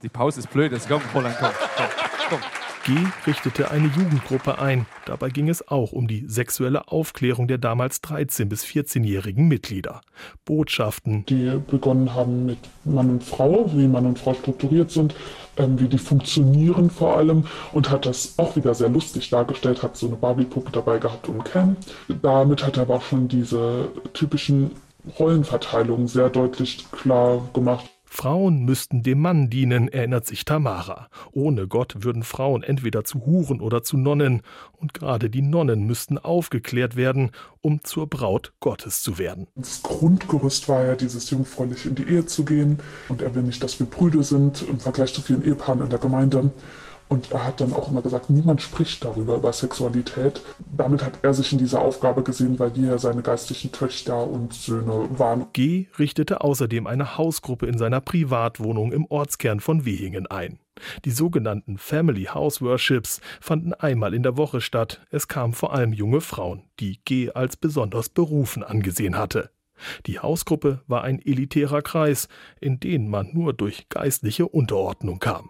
Die 0.04 0.10
Pause 0.10 0.40
ist 0.40 0.52
blöd, 0.52 0.72
jetzt 0.72 0.88
komm, 0.88 1.02
Roland, 1.14 1.36
komm, 1.40 1.52
komm, 1.78 1.88
komm. 2.30 2.65
G 2.86 2.94
richtete 3.26 3.72
eine 3.72 3.88
Jugendgruppe 3.88 4.60
ein. 4.60 4.86
Dabei 5.06 5.30
ging 5.30 5.50
es 5.50 5.68
auch 5.68 5.92
um 5.92 6.08
die 6.08 6.26
sexuelle 6.28 6.88
Aufklärung 6.88 7.48
der 7.48 7.58
damals 7.58 8.04
13- 8.04 8.46
bis 8.46 8.64
14-jährigen 8.64 9.48
Mitglieder. 9.48 10.02
Botschaften, 10.46 11.26
die 11.26 11.60
begonnen 11.68 12.14
haben 12.14 12.46
mit 12.46 12.60
Mann 12.84 13.10
und 13.10 13.24
Frau, 13.24 13.72
wie 13.74 13.88
Mann 13.88 14.06
und 14.06 14.20
Frau 14.20 14.36
strukturiert 14.36 14.92
sind, 14.92 15.16
ähm, 15.58 15.80
wie 15.80 15.88
die 15.88 15.98
funktionieren 15.98 16.92
vor 16.92 17.18
allem 17.18 17.46
und 17.74 17.90
hat 17.90 18.06
das 18.06 18.36
auch 18.38 18.56
wieder 18.56 18.76
sehr 18.76 18.90
lustig 18.90 19.32
dargestellt, 19.32 19.82
hat 19.82 19.98
so 19.98 20.06
eine 20.06 20.16
Barbie-Puppe 20.16 20.72
dabei 20.72 21.00
gehabt 21.00 21.28
und 21.28 21.44
Ken. 21.44 21.78
Damit 22.22 22.64
hat 22.64 22.78
er 22.78 22.84
aber 22.84 22.98
auch 22.98 23.04
schon 23.04 23.28
diese 23.28 23.90
typischen 24.14 24.70
Rollenverteilungen 25.18 26.08
sehr 26.08 26.30
deutlich 26.30 26.86
klar 26.92 27.42
gemacht. 27.52 27.90
Frauen 28.16 28.64
müssten 28.64 29.04
dem 29.04 29.20
Mann 29.20 29.50
dienen, 29.50 29.90
erinnert 29.90 30.26
sich 30.26 30.46
Tamara. 30.46 31.10
Ohne 31.34 31.68
Gott 31.68 31.98
würden 32.00 32.24
Frauen 32.24 32.64
entweder 32.64 33.04
zu 33.04 33.26
Huren 33.26 33.60
oder 33.60 33.84
zu 33.84 33.98
Nonnen, 33.98 34.42
und 34.72 34.94
gerade 34.94 35.30
die 35.30 35.42
Nonnen 35.42 35.86
müssten 35.86 36.18
aufgeklärt 36.18 36.96
werden, 36.96 37.32
um 37.60 37.84
zur 37.84 38.08
Braut 38.08 38.54
Gottes 38.62 39.04
zu 39.04 39.18
werden. 39.18 39.48
Das 39.56 39.84
Grundgerüst 39.84 40.70
war 40.70 40.86
ja 40.86 40.96
dieses 40.96 41.30
jungfräulich 41.30 41.86
in 41.86 41.96
die 41.96 42.04
Ehe 42.04 42.26
zu 42.26 42.46
gehen, 42.46 42.80
und 43.10 43.22
er 43.22 43.36
will 43.36 43.44
nicht, 43.44 43.62
dass 43.62 43.80
wir 43.80 43.86
Brüder 43.86 44.24
sind 44.24 44.62
im 44.62 44.80
Vergleich 44.80 45.14
zu 45.14 45.22
vielen 45.22 45.44
Ehepaaren 45.44 45.82
in 45.82 45.90
der 45.90 46.00
Gemeinde. 46.00 46.52
Und 47.08 47.32
er 47.32 47.46
hat 47.46 47.62
dann 47.62 47.74
auch 47.74 47.90
immer 47.90 48.02
gesagt, 48.02 48.30
niemand 48.30 48.62
spricht 48.62 49.06
darüber, 49.06 49.36
über 49.36 49.54
Sexualität. 49.54 50.42
Damit 50.76 51.04
hat 51.04 51.14
er 51.22 51.34
sich 51.34 51.52
in 51.54 51.60
dieser 51.60 51.82
Aufgabe 51.82 52.24
gesehen, 52.24 52.58
weil 52.58 52.76
wir 52.76 52.98
seine 52.98 53.22
geistlichen 53.22 53.72
Töchter 53.72 54.28
und 54.28 54.54
Söhne 54.54 55.08
waren. 55.18 55.46
G 55.54 55.88
richtete 56.00 56.42
außerdem 56.42 56.88
eine 56.88 57.18
Hausgruppe 57.18 57.68
in 57.68 57.78
seiner 57.78 58.02
Privatwohnung 58.02 58.92
im 58.92 59.06
Ortskern 59.06 59.60
von 59.60 59.86
Wehingen 59.86 60.26
ein. 60.28 60.60
Die 61.06 61.12
sogenannten 61.12 61.78
Family 61.78 62.26
House 62.26 62.62
Worships 62.62 63.22
fanden 63.40 63.74
einmal 63.74 64.14
in 64.14 64.24
der 64.24 64.36
Woche 64.36 64.60
statt. 64.60 65.06
Es 65.10 65.28
kamen 65.28 65.54
vor 65.54 65.74
allem 65.74 65.94
junge 65.94 66.22
Frauen, 66.22 66.64
die 66.80 67.00
G 67.06 67.32
als 67.32 67.56
besonders 67.56 68.10
berufen 68.10 68.64
angesehen 68.64 69.18
hatte. 69.18 69.52
Die 70.06 70.20
Hausgruppe 70.20 70.82
war 70.88 71.04
ein 71.04 71.22
elitärer 71.22 71.82
Kreis, 71.82 72.28
in 72.60 72.80
den 72.80 73.10
man 73.10 73.30
nur 73.34 73.54
durch 73.54 73.90
geistliche 73.90 74.48
Unterordnung 74.48 75.20
kam. 75.20 75.50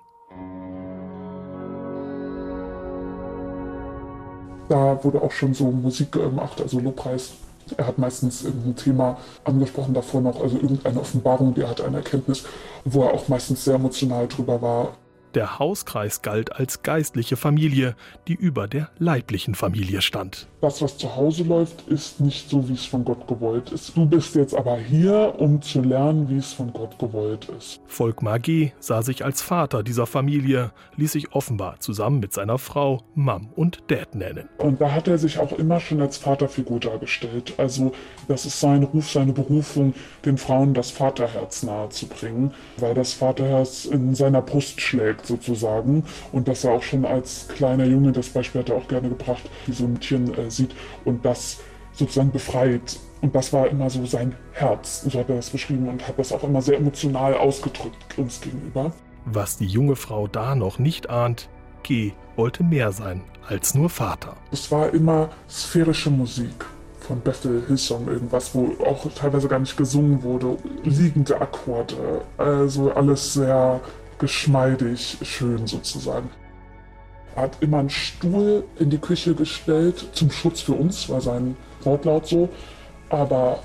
Da 4.70 5.04
wurde 5.04 5.22
auch 5.22 5.32
schon 5.32 5.54
so 5.54 5.66
Musik 5.66 6.14
gemacht, 6.14 6.62
also 6.62 6.80
Lobpreis. 6.80 7.34
Er 7.78 7.88
hat 7.88 7.98
meistens 7.98 8.44
irgendein 8.44 8.76
Thema 8.76 9.18
angesprochen 9.44 9.94
davor 9.94 10.22
noch, 10.22 10.42
also 10.42 10.58
irgendeine 10.58 11.00
Offenbarung, 11.00 11.54
die 11.54 11.62
er 11.62 11.70
hat 11.70 11.82
eine 11.82 11.98
Erkenntnis, 11.98 12.44
wo 12.84 13.04
er 13.04 13.14
auch 13.14 13.28
meistens 13.28 13.64
sehr 13.64 13.76
emotional 13.76 14.28
drüber 14.28 14.62
war. 14.62 14.90
Der 15.36 15.60
Hauskreis 15.60 16.22
galt 16.22 16.56
als 16.56 16.82
geistliche 16.82 17.36
Familie, 17.36 17.98
die 18.30 18.36
über 18.36 18.70
der 18.70 18.90
leiblichen 19.00 19.54
Familie 19.54 20.02
stand. 20.02 20.48
Das, 20.62 20.82
was 20.82 20.98
zu 20.98 21.18
Hause 21.18 21.44
läuft, 21.44 21.90
ist 21.90 22.22
nicht 22.22 22.50
so, 22.50 22.70
wie 22.70 22.74
es 22.74 22.86
von 22.86 23.04
Gott 23.04 23.28
gewollt 23.28 23.70
ist. 23.74 23.98
Du 23.98 24.06
bist 24.06 24.34
jetzt 24.36 24.56
aber 24.56 24.78
hier, 24.78 25.36
um 25.38 25.62
zu 25.62 25.82
lernen, 25.82 26.30
wie 26.30 26.38
es 26.38 26.54
von 26.54 26.72
Gott 26.72 26.98
gewollt 26.98 27.50
ist. 27.56 27.82
Volkmar 27.86 28.40
G. 28.40 28.72
sah 28.80 29.02
sich 29.02 29.26
als 29.26 29.42
Vater 29.42 29.84
dieser 29.84 30.06
Familie, 30.06 30.72
ließ 30.96 31.12
sich 31.12 31.34
offenbar 31.34 31.82
zusammen 31.82 32.22
mit 32.22 32.32
seiner 32.32 32.58
Frau 32.58 33.04
Mom 33.14 33.50
und 33.56 33.84
Dad 33.88 34.16
nennen. 34.16 34.48
Und 34.58 34.80
da 34.80 34.94
hat 34.94 35.10
er 35.10 35.18
sich 35.18 35.38
auch 35.38 35.52
immer 35.52 35.82
schon 35.82 36.02
als 36.02 36.16
Vaterfigur 36.18 36.80
dargestellt. 36.80 37.54
Also 37.58 37.92
das 38.30 38.46
ist 38.46 38.60
sein 38.60 38.84
Ruf, 38.84 39.12
seine 39.12 39.34
Berufung, 39.34 39.94
den 40.24 40.38
Frauen 40.38 40.74
das 40.74 40.92
Vaterherz 40.92 41.62
nahezubringen, 41.64 42.54
weil 42.78 42.94
das 42.94 43.12
Vaterherz 43.12 43.84
in 43.84 44.16
seiner 44.16 44.42
Brust 44.42 44.80
schlägt 44.80 45.25
sozusagen. 45.26 46.04
Und 46.32 46.48
dass 46.48 46.64
er 46.64 46.72
auch 46.72 46.84
schon 46.84 47.06
als 47.06 47.48
kleiner 47.48 47.86
Junge, 47.86 48.12
das 48.12 48.30
Beispiel 48.30 48.62
hat 48.62 48.70
er 48.70 48.78
auch 48.78 48.88
gerne 48.88 49.10
gebracht, 49.10 49.44
wie 49.66 49.74
so 49.74 49.86
ein 49.86 49.94
Mädchen 49.94 50.34
äh, 50.38 50.50
sieht 50.50 50.76
und 51.04 51.26
das 51.26 51.60
sozusagen 51.94 52.32
befreit. 52.32 53.00
Und 53.22 53.34
das 53.34 53.54
war 53.54 53.68
immer 53.68 53.90
so 53.90 54.06
sein 54.06 54.36
Herz, 54.52 55.02
so 55.02 55.20
hat 55.20 55.30
er 55.30 55.38
das 55.38 55.50
beschrieben 55.50 55.88
und 55.88 56.08
hat 56.08 56.20
das 56.20 56.32
auch 56.32 56.44
immer 56.44 56.62
sehr 56.62 56.78
emotional 56.78 57.34
ausgedrückt 57.36 58.18
uns 58.18 58.42
gegenüber. 58.42 58.92
Was 59.26 59.58
die 59.58 59.66
junge 59.66 59.96
Frau 59.96 60.28
da 60.28 60.54
noch 60.54 60.78
nicht 60.78 61.10
ahnt, 61.10 61.50
G 61.84 62.14
wollte 62.36 62.64
mehr 62.64 62.92
sein 62.92 63.22
als 63.48 63.74
nur 63.74 63.90
Vater. 63.90 64.36
Es 64.52 64.72
war 64.72 64.94
immer 64.94 65.30
sphärische 65.50 66.10
Musik 66.10 66.66
von 67.00 67.20
Bethel 67.22 67.64
Hillsong, 67.68 68.08
irgendwas, 68.08 68.54
wo 68.56 68.74
auch 68.84 69.06
teilweise 69.14 69.48
gar 69.48 69.60
nicht 69.60 69.78
gesungen 69.78 70.24
wurde, 70.24 70.58
liegende 70.84 71.40
Akkorde, 71.40 72.22
also 72.38 72.92
alles 72.92 73.34
sehr 73.34 73.80
geschmeidig, 74.20 75.18
schön 75.24 75.68
sozusagen. 75.68 76.30
Er 77.36 77.44
hat 77.44 77.58
immer 77.60 77.80
einen 77.80 77.90
Stuhl 77.90 78.64
in 78.80 78.90
die 78.90 78.98
Küche 78.98 79.36
gestellt, 79.36 80.08
zum 80.14 80.32
Schutz 80.32 80.62
für 80.62 80.74
uns, 80.74 81.10
war 81.10 81.20
sein 81.20 81.58
Wortlaut 81.84 82.28
so. 82.28 82.50
Aber 83.10 83.60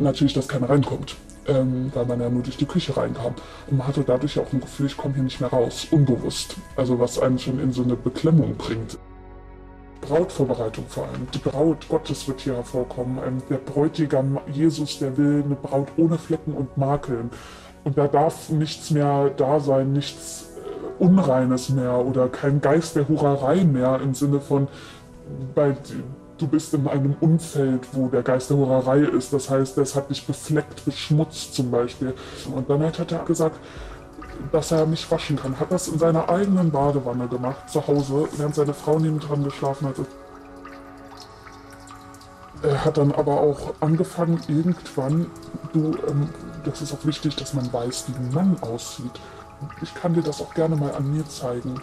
natürlich, 0.00 0.32
dass 0.32 0.48
keiner 0.48 0.70
reinkommt, 0.70 1.16
ähm, 1.46 1.90
weil 1.92 2.06
man 2.06 2.20
ja 2.20 2.28
nur 2.28 2.42
durch 2.42 2.56
die 2.56 2.66
Küche 2.66 2.96
reinkam. 2.96 3.34
Und 3.68 3.78
man 3.78 3.86
hatte 3.86 4.04
dadurch 4.04 4.38
auch 4.38 4.52
ein 4.52 4.60
Gefühl, 4.60 4.86
ich 4.86 4.96
komme 4.96 5.14
hier 5.14 5.24
nicht 5.24 5.40
mehr 5.40 5.50
raus, 5.50 5.88
unbewusst. 5.90 6.56
Also 6.76 6.98
was 6.98 7.18
einen 7.18 7.38
schon 7.38 7.58
in 7.58 7.72
so 7.72 7.82
eine 7.82 7.96
Beklemmung 7.96 8.56
bringt. 8.56 8.98
Brautvorbereitung 10.00 10.84
vor 10.86 11.04
allem. 11.04 11.26
Die 11.32 11.38
Braut 11.38 11.88
Gottes 11.88 12.28
wird 12.28 12.42
hier 12.42 12.54
hervorkommen. 12.54 13.18
Ähm, 13.26 13.42
der 13.48 13.56
Bräutigam 13.56 14.38
Jesus, 14.52 14.98
der 14.98 15.16
will 15.16 15.42
eine 15.44 15.56
Braut 15.56 15.88
ohne 15.96 16.18
Flecken 16.18 16.52
und 16.54 16.76
Makeln. 16.76 17.30
Und 17.84 17.98
da 17.98 18.08
darf 18.08 18.48
nichts 18.48 18.90
mehr 18.90 19.30
da 19.36 19.60
sein, 19.60 19.92
nichts 19.92 20.46
äh, 20.56 21.02
Unreines 21.02 21.68
mehr 21.68 21.98
oder 21.98 22.28
kein 22.28 22.60
Geist 22.60 22.96
der 22.96 23.08
Hurerei 23.08 23.64
mehr 23.64 24.00
im 24.02 24.14
Sinne 24.14 24.40
von, 24.40 24.68
bei, 25.54 25.76
du 26.38 26.46
bist 26.46 26.72
in 26.74 26.88
einem 26.88 27.14
Umfeld, 27.20 27.86
wo 27.92 28.08
der 28.08 28.22
Geist 28.22 28.50
der 28.50 28.56
Hurerei 28.56 29.00
ist. 29.00 29.32
Das 29.32 29.50
heißt, 29.50 29.76
es 29.78 29.94
hat 29.94 30.10
dich 30.10 30.26
befleckt, 30.26 30.84
beschmutzt 30.84 31.54
zum 31.54 31.70
Beispiel. 31.70 32.14
Und 32.54 32.68
dann 32.68 32.82
hat 32.82 33.12
er 33.12 33.24
gesagt, 33.24 33.56
dass 34.50 34.72
er 34.72 34.86
mich 34.86 35.10
waschen 35.10 35.36
kann. 35.36 35.58
Hat 35.60 35.70
das 35.70 35.88
in 35.88 35.98
seiner 35.98 36.28
eigenen 36.28 36.70
Badewanne 36.70 37.28
gemacht, 37.28 37.68
zu 37.70 37.86
Hause, 37.86 38.28
während 38.36 38.54
seine 38.54 38.74
Frau 38.74 38.98
neben 38.98 39.20
dran 39.20 39.44
geschlafen 39.44 39.88
hatte. 39.88 40.06
Er 42.62 42.84
hat 42.84 42.96
dann 42.96 43.12
aber 43.12 43.40
auch 43.40 43.74
angefangen, 43.80 44.40
irgendwann, 44.48 45.26
du, 45.72 45.94
ähm, 46.08 46.30
das 46.64 46.82
ist 46.82 46.92
auch 46.92 47.04
wichtig, 47.04 47.36
dass 47.36 47.54
man 47.54 47.72
weiß, 47.72 48.06
wie 48.08 48.16
ein 48.16 48.30
Mann 48.32 48.56
aussieht. 48.62 49.20
Ich 49.82 49.94
kann 49.94 50.14
dir 50.14 50.22
das 50.22 50.40
auch 50.40 50.54
gerne 50.54 50.76
mal 50.76 50.94
an 50.94 51.12
mir 51.14 51.26
zeigen. 51.28 51.80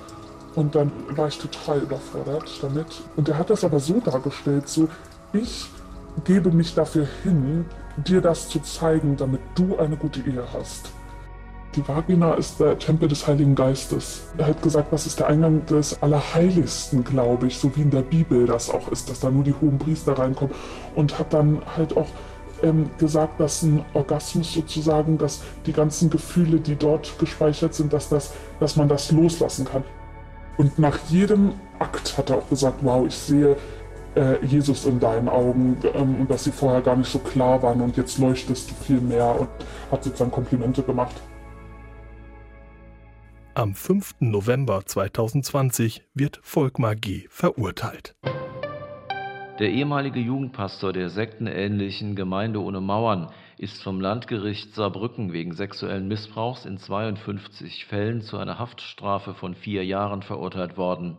Und 0.56 0.76
dann 0.76 0.91
war 1.15 1.28
ich 1.28 1.38
total 1.38 1.80
überfordert 1.80 2.50
damit. 2.62 3.02
Und 3.15 3.30
er 3.30 3.38
hat 3.38 3.50
das 3.50 3.63
aber 3.63 3.80
so 3.80 4.00
dargestellt, 4.00 4.67
so, 4.67 4.89
ich 5.34 5.70
gebe 6.26 6.52
mich 6.52 6.76
dafür 6.76 7.08
hin, 7.24 7.65
dir 7.96 8.22
das 8.22 8.50
zu 8.50 8.60
zeigen, 8.60 9.15
damit 9.15 9.41
du 9.56 9.78
eine 9.78 9.96
gute 9.96 10.20
Ehe 10.20 10.44
hast. 10.54 10.91
Die 11.76 11.88
Vagina 11.88 12.34
ist 12.34 12.60
der 12.60 12.78
Tempel 12.78 13.08
des 13.08 13.26
Heiligen 13.28 13.56
Geistes. 13.56 14.24
Er 14.38 14.48
hat 14.48 14.62
gesagt, 14.62 14.91
das 14.91 15.06
ist 15.06 15.20
der 15.20 15.28
Eingang 15.28 15.65
des 15.67 16.04
Allerheiligsten, 16.04 17.06
glaube 17.06 17.48
ich, 17.48 17.58
so 17.58 17.74
wie 17.78 17.84
in 17.84 17.91
der 17.91 18.02
Bibel 18.02 18.46
das 18.46 18.70
auch 18.70 18.91
ist, 18.91 19.10
dass 19.10 19.22
da 19.22 19.32
nur 19.32 19.46
die 19.46 19.54
hohen 19.54 19.78
Priester 19.80 20.20
reinkommen. 20.20 20.54
Und 20.96 21.17
hat 21.17 21.34
dann 21.34 21.62
halt 21.78 21.96
auch 21.96 22.10
ähm, 22.63 22.89
gesagt, 22.97 23.39
dass 23.39 23.63
ein 23.63 23.84
Orgasmus 23.93 24.54
sozusagen, 24.54 25.17
dass 25.17 25.41
die 25.65 25.74
ganzen 25.74 26.10
Gefühle, 26.10 26.60
die 26.60 26.76
dort 26.76 27.17
gespeichert 27.19 27.74
sind, 27.74 27.93
dass, 27.93 28.10
das, 28.10 28.34
dass 28.60 28.76
man 28.76 28.88
das 28.88 29.12
loslassen 29.12 29.65
kann. 29.65 29.84
Und 30.58 30.78
nach 30.80 30.97
jedem 31.10 31.54
Akt 31.80 32.17
hat 32.17 32.30
er 32.30 32.38
auch 32.38 32.50
gesagt, 32.50 32.80
wow, 32.82 33.06
ich 33.08 33.15
sehe 33.15 33.56
äh, 34.15 34.45
Jesus 34.45 34.86
in 34.86 35.00
deinen 35.00 35.30
Augen 35.30 35.78
ähm, 35.93 36.21
und 36.21 36.30
dass 36.30 36.43
sie 36.43 36.52
vorher 36.52 36.82
gar 36.82 36.95
nicht 36.95 37.12
so 37.12 37.19
klar 37.19 37.62
waren 37.63 37.82
und 37.82 37.97
jetzt 37.97 38.17
leuchtest 38.17 38.69
du 38.69 38.76
viel 38.76 39.02
mehr 39.02 39.39
und 39.39 39.50
hat 39.89 40.04
sozusagen 40.04 40.32
Komplimente 40.32 40.84
gemacht. 40.84 41.15
Am 43.54 43.76
5. 43.76 44.15
November 44.19 44.86
2020 44.86 46.06
wird 46.13 46.39
Volkmar 46.41 46.95
G. 46.95 47.28
verurteilt. 47.30 48.15
Der 49.62 49.69
ehemalige 49.69 50.19
Jugendpastor 50.19 50.91
der 50.91 51.12
sektenähnlichen 51.12 52.15
Gemeinde 52.15 52.60
ohne 52.63 52.82
Mauern 52.82 53.30
ist 53.60 53.84
vom 53.84 54.02
Landgericht 54.02 54.74
Saarbrücken 54.74 55.34
wegen 55.34 55.54
sexuellen 55.54 56.08
Missbrauchs 56.08 56.65
in 56.65 56.80
52 56.80 57.86
Fällen 57.86 58.21
zu 58.21 58.39
einer 58.39 58.58
Haftstrafe 58.58 59.36
von 59.36 59.54
vier 59.54 59.86
Jahren 59.86 60.24
verurteilt 60.24 60.78
worden. 60.78 61.17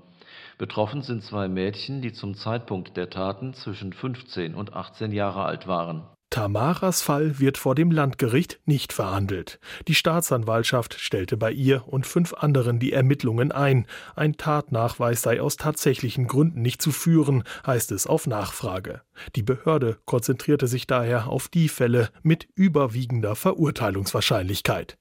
Betroffen 0.59 1.03
sind 1.03 1.23
zwei 1.23 1.47
Mädchen, 1.47 2.03
die 2.03 2.13
zum 2.13 2.35
Zeitpunkt 2.35 2.97
der 2.97 3.11
Taten 3.11 3.55
zwischen 3.55 3.93
15 3.93 4.57
und 4.57 4.73
18 4.73 5.13
Jahre 5.13 5.45
alt 5.45 5.69
waren. 5.69 6.03
Tamaras 6.33 7.03
Fall 7.03 7.39
wird 7.41 7.59
vor 7.59 7.75
dem 7.75 7.91
Landgericht 7.91 8.59
nicht 8.65 8.95
verhandelt. 8.95 9.61
Die 9.87 9.95
Staatsanwaltschaft 9.95 10.99
stellte 10.99 11.37
bei 11.37 11.53
ihr 11.53 11.87
und 11.87 12.07
fünf 12.07 12.33
anderen 12.33 12.79
die 12.79 12.95
Ermittlungen 12.95 13.53
ein. 13.53 13.87
Ein 14.17 14.39
Tatnachweis 14.39 15.21
sei 15.21 15.43
aus 15.43 15.59
tatsächlichen 15.59 16.29
Gründen 16.29 16.63
nicht 16.63 16.81
zu 16.81 16.91
führen, 16.91 17.45
heißt 17.67 17.93
es 17.93 18.07
auf 18.07 18.27
Nachfrage. 18.27 19.03
Die 19.37 19.43
Behörde 19.43 19.99
konzentrierte 20.07 20.69
sich 20.69 20.87
daher 20.87 21.29
auf 21.29 21.49
die 21.49 21.69
Fälle 21.69 22.09
mit 22.23 22.49
überwiegender 22.55 23.37
Verurteilungswahrscheinlichkeit. 23.37 24.97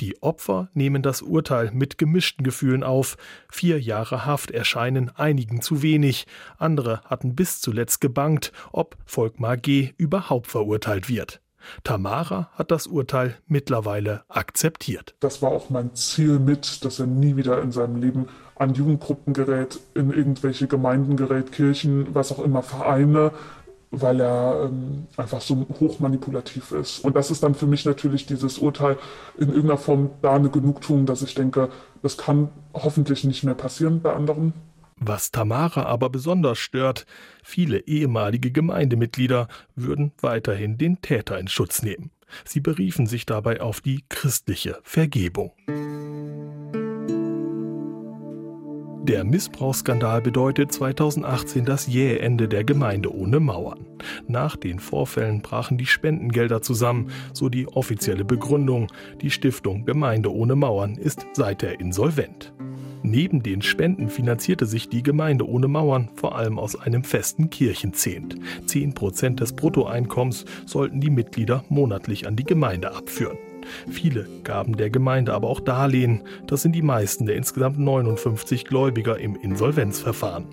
Die 0.00 0.22
Opfer 0.22 0.68
nehmen 0.74 1.02
das 1.02 1.22
Urteil 1.22 1.70
mit 1.72 1.98
gemischten 1.98 2.44
Gefühlen 2.44 2.82
auf. 2.82 3.16
Vier 3.50 3.80
Jahre 3.80 4.26
Haft 4.26 4.50
erscheinen 4.50 5.10
einigen 5.16 5.62
zu 5.62 5.82
wenig. 5.82 6.26
Andere 6.58 7.00
hatten 7.04 7.34
bis 7.34 7.60
zuletzt 7.60 8.00
gebangt, 8.00 8.52
ob 8.72 8.96
Volkmar 9.06 9.56
G. 9.56 9.92
überhaupt 9.96 10.46
verurteilt 10.46 11.08
wird. 11.08 11.40
Tamara 11.84 12.50
hat 12.54 12.70
das 12.70 12.86
Urteil 12.86 13.36
mittlerweile 13.46 14.22
akzeptiert. 14.28 15.14
Das 15.20 15.42
war 15.42 15.50
auch 15.50 15.70
mein 15.70 15.94
Ziel 15.94 16.38
mit, 16.38 16.84
dass 16.84 16.98
er 16.98 17.06
nie 17.06 17.36
wieder 17.36 17.62
in 17.62 17.72
seinem 17.72 17.96
Leben 17.96 18.28
an 18.56 18.74
Jugendgruppen 18.74 19.32
gerät, 19.32 19.80
in 19.94 20.10
irgendwelche 20.10 20.66
Gemeinden 20.66 21.16
gerät, 21.16 21.52
Kirchen, 21.52 22.14
was 22.14 22.30
auch 22.30 22.44
immer, 22.44 22.62
Vereine, 22.62 23.32
weil 23.90 24.20
er 24.20 24.66
ähm, 24.66 25.06
einfach 25.16 25.40
so 25.40 25.66
hochmanipulativ 25.80 26.72
ist. 26.72 27.00
Und 27.00 27.16
das 27.16 27.30
ist 27.30 27.42
dann 27.42 27.54
für 27.54 27.66
mich 27.66 27.84
natürlich 27.84 28.26
dieses 28.26 28.58
Urteil 28.58 28.96
in 29.36 29.48
irgendeiner 29.48 29.78
Form 29.78 30.10
da 30.22 30.34
eine 30.34 30.50
Genugtuung, 30.50 31.06
dass 31.06 31.22
ich 31.22 31.34
denke, 31.34 31.70
das 32.02 32.16
kann 32.16 32.48
hoffentlich 32.72 33.24
nicht 33.24 33.42
mehr 33.42 33.54
passieren 33.54 34.00
bei 34.00 34.12
anderen. 34.12 34.52
Was 34.96 35.30
Tamara 35.30 35.84
aber 35.84 36.10
besonders 36.10 36.58
stört, 36.58 37.06
viele 37.42 37.78
ehemalige 37.86 38.52
Gemeindemitglieder 38.52 39.48
würden 39.74 40.12
weiterhin 40.20 40.76
den 40.76 41.00
Täter 41.00 41.38
in 41.38 41.48
Schutz 41.48 41.82
nehmen. 41.82 42.10
Sie 42.44 42.60
beriefen 42.60 43.06
sich 43.06 43.26
dabei 43.26 43.60
auf 43.60 43.80
die 43.80 44.04
christliche 44.08 44.78
Vergebung. 44.82 45.52
Der 49.02 49.24
Missbrauchsskandal 49.24 50.20
bedeutet 50.20 50.72
2018 50.72 51.64
das 51.64 51.86
jähe 51.86 52.18
Ende 52.18 52.48
der 52.48 52.64
Gemeinde 52.64 53.14
ohne 53.14 53.40
Mauern. 53.40 53.86
Nach 54.28 54.56
den 54.56 54.78
Vorfällen 54.78 55.40
brachen 55.40 55.78
die 55.78 55.86
Spendengelder 55.86 56.60
zusammen, 56.60 57.10
so 57.32 57.48
die 57.48 57.66
offizielle 57.66 58.26
Begründung. 58.26 58.88
Die 59.22 59.30
Stiftung 59.30 59.86
Gemeinde 59.86 60.32
ohne 60.32 60.54
Mauern 60.54 60.96
ist 60.96 61.26
seither 61.32 61.80
insolvent. 61.80 62.52
Neben 63.02 63.42
den 63.42 63.62
Spenden 63.62 64.10
finanzierte 64.10 64.66
sich 64.66 64.90
die 64.90 65.02
Gemeinde 65.02 65.48
ohne 65.48 65.68
Mauern 65.68 66.10
vor 66.14 66.36
allem 66.36 66.58
aus 66.58 66.76
einem 66.76 67.02
festen 67.02 67.48
Kirchenzehnt. 67.48 68.36
Zehn 68.66 68.92
Prozent 68.92 69.40
des 69.40 69.54
Bruttoeinkommens 69.54 70.44
sollten 70.66 71.00
die 71.00 71.10
Mitglieder 71.10 71.64
monatlich 71.70 72.26
an 72.26 72.36
die 72.36 72.44
Gemeinde 72.44 72.94
abführen. 72.94 73.38
Viele 73.88 74.26
gaben 74.44 74.76
der 74.76 74.90
Gemeinde 74.90 75.34
aber 75.34 75.48
auch 75.48 75.60
Darlehen. 75.60 76.22
Das 76.46 76.62
sind 76.62 76.72
die 76.72 76.82
meisten 76.82 77.26
der 77.26 77.36
insgesamt 77.36 77.78
59 77.78 78.64
Gläubiger 78.64 79.18
im 79.18 79.36
Insolvenzverfahren. 79.36 80.46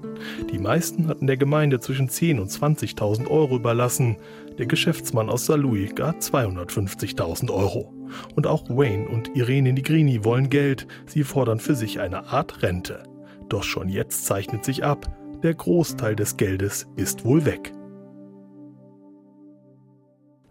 Die 0.51 0.59
meisten 0.59 1.07
hatten 1.07 1.27
der 1.27 1.37
Gemeinde 1.37 1.79
zwischen 1.79 2.09
10.000 2.09 2.39
und 2.39 2.49
20.000 2.49 3.29
Euro 3.29 3.55
überlassen. 3.55 4.17
Der 4.57 4.65
Geschäftsmann 4.65 5.29
aus 5.29 5.45
Saarlouis 5.45 5.93
gar 5.95 6.13
250.000 6.13 7.51
Euro. 7.51 7.93
Und 8.35 8.47
auch 8.47 8.69
Wayne 8.69 9.07
und 9.07 9.35
Irene 9.35 9.73
Nigrini 9.73 10.23
wollen 10.23 10.49
Geld. 10.49 10.87
Sie 11.05 11.23
fordern 11.23 11.59
für 11.59 11.75
sich 11.75 11.99
eine 11.99 12.27
Art 12.27 12.61
Rente. 12.63 13.03
Doch 13.49 13.63
schon 13.63 13.89
jetzt 13.89 14.25
zeichnet 14.25 14.65
sich 14.65 14.83
ab, 14.83 15.07
der 15.43 15.53
Großteil 15.53 16.15
des 16.15 16.35
Geldes 16.37 16.87
ist 16.95 17.23
wohl 17.23 17.45
weg. 17.45 17.71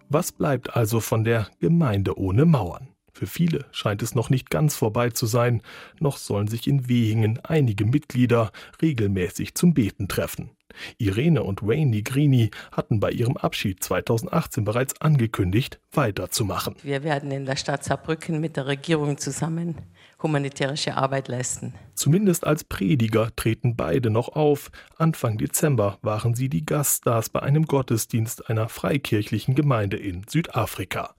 Was 0.09 0.31
bleibt 0.31 0.77
also 0.77 1.01
von 1.01 1.25
der 1.25 1.49
Gemeinde 1.59 2.17
ohne 2.17 2.45
Mauern? 2.45 2.89
Für 3.13 3.27
viele 3.27 3.65
scheint 3.73 4.03
es 4.03 4.15
noch 4.15 4.31
nicht 4.31 4.51
ganz 4.51 4.77
vorbei 4.77 5.11
zu 5.11 5.27
sein, 5.27 5.63
noch 5.99 6.17
sollen 6.17 6.49
sich 6.49 6.69
in 6.69 6.89
Wehingen 6.89 7.41
einige 7.43 7.87
Mitglieder 7.87 8.53
regelmäßig 8.81 9.55
zum 9.55 9.75
Beten 9.75 10.07
treffen. 10.07 10.56
Irene 10.99 11.43
und 11.43 11.63
Wayne 11.63 11.91
Nigrini 11.91 12.51
hatten 12.73 13.01
bei 13.01 13.11
ihrem 13.11 13.37
Abschied 13.37 13.83
2018 13.83 14.65
bereits 14.65 15.01
angekündigt, 15.01 15.81
weiterzumachen. 15.93 16.77
Wir 16.83 17.03
werden 17.03 17.31
in 17.31 17.47
der 17.47 17.57
Stadt 17.57 17.85
Saarbrücken 17.85 18.41
mit 18.41 18.57
der 18.57 18.67
Regierung 18.67 19.19
zusammen 19.19 19.77
humanitärische 20.23 20.97
Arbeit 20.97 21.29
leisten. 21.29 21.75
Zumindest 21.95 22.47
als 22.47 22.65
Prediger 22.65 23.35
treten 23.37 23.77
beide 23.77 24.11
noch 24.11 24.31
auf. 24.31 24.71
Anfang 24.97 25.39
Dezember 25.39 25.99
waren 26.03 26.35
sie 26.35 26.49
die 26.49 26.65
Gaststars 26.65 27.29
bei 27.29 27.43
einem 27.43 27.67
Gottesdienst 27.67 28.49
einer 28.49 28.69
freikirchlichen 28.69 29.55
Gemeinde 29.55 29.97
in 29.97 30.25
Südafrika. 30.29 31.15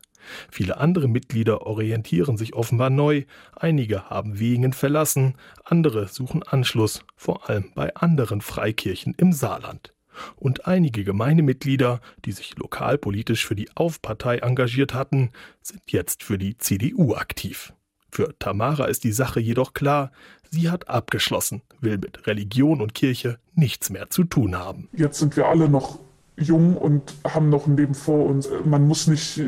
Viele 0.52 0.78
andere 0.78 1.08
Mitglieder 1.08 1.66
orientieren 1.66 2.38
sich 2.38 2.54
offenbar 2.54 2.90
neu, 2.90 3.24
einige 3.56 4.10
haben 4.10 4.40
Wegen 4.40 4.74
verlassen, 4.74 5.36
andere 5.64 6.08
suchen 6.08 6.44
Anschluss, 6.44 7.04
vor 7.16 7.50
allem 7.50 7.72
bei 7.76 7.96
anderen 7.96 8.42
Freikirchen 8.42 9.14
im 9.18 9.34
Saarland. 9.34 9.94
Und 10.36 10.68
einige 10.68 11.04
Gemeindemitglieder, 11.04 12.02
die 12.26 12.32
sich 12.32 12.58
lokalpolitisch 12.58 13.46
für 13.46 13.56
die 13.56 13.70
Aufpartei 13.76 14.38
engagiert 14.38 14.94
hatten, 14.94 15.32
sind 15.62 15.82
jetzt 15.88 16.24
für 16.24 16.38
die 16.38 16.58
CDU 16.58 17.14
aktiv. 17.14 17.74
Für 18.12 18.34
Tamara 18.40 18.86
ist 18.86 19.04
die 19.04 19.12
Sache 19.12 19.40
jedoch 19.40 19.74
klar. 19.74 20.12
Sie 20.50 20.70
hat 20.70 20.90
abgeschlossen, 20.90 21.62
will 21.82 21.98
mit 21.98 22.26
Religion 22.26 22.82
und 22.82 22.94
Kirche 22.94 23.38
nichts 23.54 23.90
mehr 23.90 24.10
zu 24.10 24.24
tun 24.24 24.58
haben. 24.58 24.90
Jetzt 24.94 25.20
sind 25.20 25.36
wir 25.36 25.48
alle 25.48 25.70
noch 25.70 26.00
jung 26.38 26.78
und 26.78 27.16
haben 27.24 27.50
noch 27.50 27.66
ein 27.66 27.76
Leben 27.76 27.96
vor 27.96 28.26
uns. 28.26 28.48
Man 28.64 28.88
muss 28.88 29.08
nicht 29.08 29.40
äh, 29.40 29.44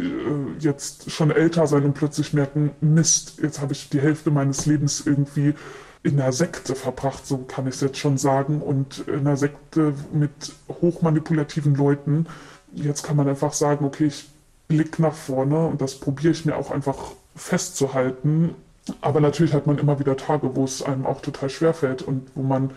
jetzt 0.60 1.12
schon 1.12 1.32
älter 1.32 1.68
sein 1.68 1.84
und 1.84 1.94
plötzlich 1.94 2.34
merken, 2.34 2.72
Mist, 2.82 3.40
jetzt 3.42 3.62
habe 3.62 3.74
ich 3.74 3.90
die 3.90 4.02
Hälfte 4.02 4.32
meines 4.32 4.66
Lebens 4.66 5.04
irgendwie 5.06 5.54
in 6.02 6.20
einer 6.20 6.32
Sekte 6.32 6.76
verbracht, 6.76 7.28
so 7.28 7.40
kann 7.40 7.68
ich 7.68 7.76
es 7.76 7.82
jetzt 7.82 7.98
schon 7.98 8.18
sagen, 8.18 8.62
und 8.62 9.08
in 9.08 9.20
einer 9.20 9.38
Sekte 9.38 9.94
mit 10.14 10.32
hochmanipulativen 10.82 11.76
Leuten. 11.76 12.26
Jetzt 12.74 13.04
kann 13.04 13.18
man 13.18 13.28
einfach 13.28 13.54
sagen, 13.54 13.86
okay, 13.86 14.06
ich 14.06 14.30
blicke 14.68 15.02
nach 15.02 15.14
vorne 15.14 15.68
und 15.68 15.82
das 15.82 15.96
probiere 15.96 16.32
ich 16.32 16.46
mir 16.46 16.56
auch 16.56 16.72
einfach 16.72 17.12
festzuhalten. 17.36 18.56
Aber 19.02 19.20
natürlich 19.20 19.54
hat 19.54 19.68
man 19.68 19.78
immer 19.78 20.00
wieder 20.00 20.16
Tage, 20.18 20.56
wo 20.56 20.64
es 20.64 20.82
einem 20.82 21.06
auch 21.06 21.22
total 21.22 21.50
schwer 21.50 21.74
fällt 21.74 22.02
und 22.02 22.30
wo 22.34 22.44
man 22.44 22.72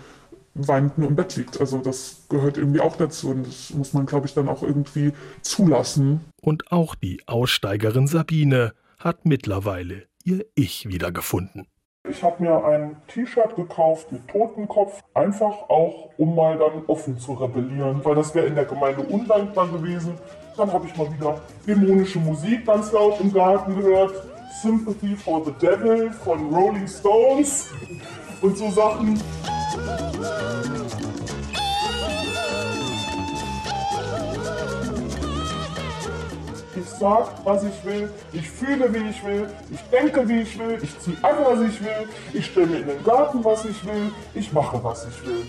weinend 0.54 0.98
nur 0.98 1.08
im 1.08 1.16
Bett 1.16 1.36
liegt. 1.36 1.60
Also 1.60 1.78
das 1.78 2.22
gehört 2.28 2.58
irgendwie 2.58 2.80
auch 2.80 2.96
dazu 2.96 3.30
und 3.30 3.46
das 3.46 3.70
muss 3.70 3.92
man, 3.92 4.06
glaube 4.06 4.26
ich, 4.26 4.34
dann 4.34 4.48
auch 4.48 4.62
irgendwie 4.62 5.12
zulassen. 5.40 6.24
Und 6.40 6.70
auch 6.72 6.94
die 6.94 7.22
Aussteigerin 7.26 8.06
Sabine 8.06 8.72
hat 8.98 9.24
mittlerweile 9.24 10.04
ihr 10.24 10.44
Ich 10.54 10.88
wiedergefunden. 10.88 11.66
Ich 12.08 12.22
habe 12.24 12.42
mir 12.42 12.64
ein 12.64 12.96
T-Shirt 13.06 13.54
gekauft 13.54 14.10
mit 14.10 14.26
Totenkopf, 14.26 15.02
einfach 15.14 15.68
auch, 15.68 16.10
um 16.16 16.34
mal 16.34 16.58
dann 16.58 16.84
offen 16.88 17.16
zu 17.18 17.32
rebellieren, 17.34 18.04
weil 18.04 18.16
das 18.16 18.34
wäre 18.34 18.46
in 18.46 18.56
der 18.56 18.64
Gemeinde 18.64 19.02
undankbar 19.02 19.68
gewesen. 19.68 20.14
Dann 20.56 20.72
habe 20.72 20.86
ich 20.86 20.96
mal 20.96 21.12
wieder 21.12 21.40
dämonische 21.66 22.18
Musik 22.18 22.66
ganz 22.66 22.90
laut 22.90 23.20
im 23.20 23.32
Garten 23.32 23.76
gehört. 23.76 24.12
Sympathy 24.60 25.16
for 25.16 25.44
the 25.44 25.52
Devil 25.64 26.10
von 26.10 26.52
Rolling 26.52 26.88
Stones 26.88 27.70
und 28.42 28.58
so 28.58 28.70
Sachen. 28.70 29.18
Ich 36.74 36.88
sag, 36.98 37.44
was 37.44 37.64
ich 37.64 37.84
will, 37.84 38.10
ich 38.32 38.48
fühle, 38.48 38.92
wie 38.92 39.08
ich 39.08 39.24
will, 39.24 39.48
ich 39.70 39.80
denke, 39.90 40.28
wie 40.28 40.40
ich 40.40 40.58
will, 40.58 40.78
ich 40.82 40.98
ziehe 40.98 41.16
an, 41.22 41.36
was 41.42 41.60
ich 41.60 41.80
will, 41.80 42.08
ich 42.34 42.46
stelle 42.46 42.66
mir 42.66 42.78
in 42.80 42.86
den 42.86 43.02
Garten, 43.02 43.42
was 43.42 43.64
ich 43.64 43.82
will, 43.84 44.10
ich 44.34 44.52
mache, 44.52 44.82
was 44.84 45.06
ich 45.06 45.26
will. 45.26 45.42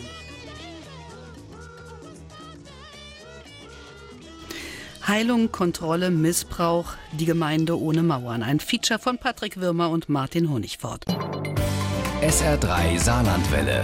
Heilung, 5.06 5.52
Kontrolle, 5.52 6.12
Missbrauch, 6.12 6.94
die 7.12 7.26
Gemeinde 7.26 7.78
ohne 7.78 8.04
Mauern. 8.04 8.42
Ein 8.42 8.62
Feature 8.62 9.00
von 9.00 9.18
Patrick 9.18 9.60
Wirmer 9.60 9.90
und 9.90 10.08
Martin 10.08 10.50
Honigfort. 10.50 11.06
SR3 12.22 13.00
Saarlandwelle. 13.00 13.84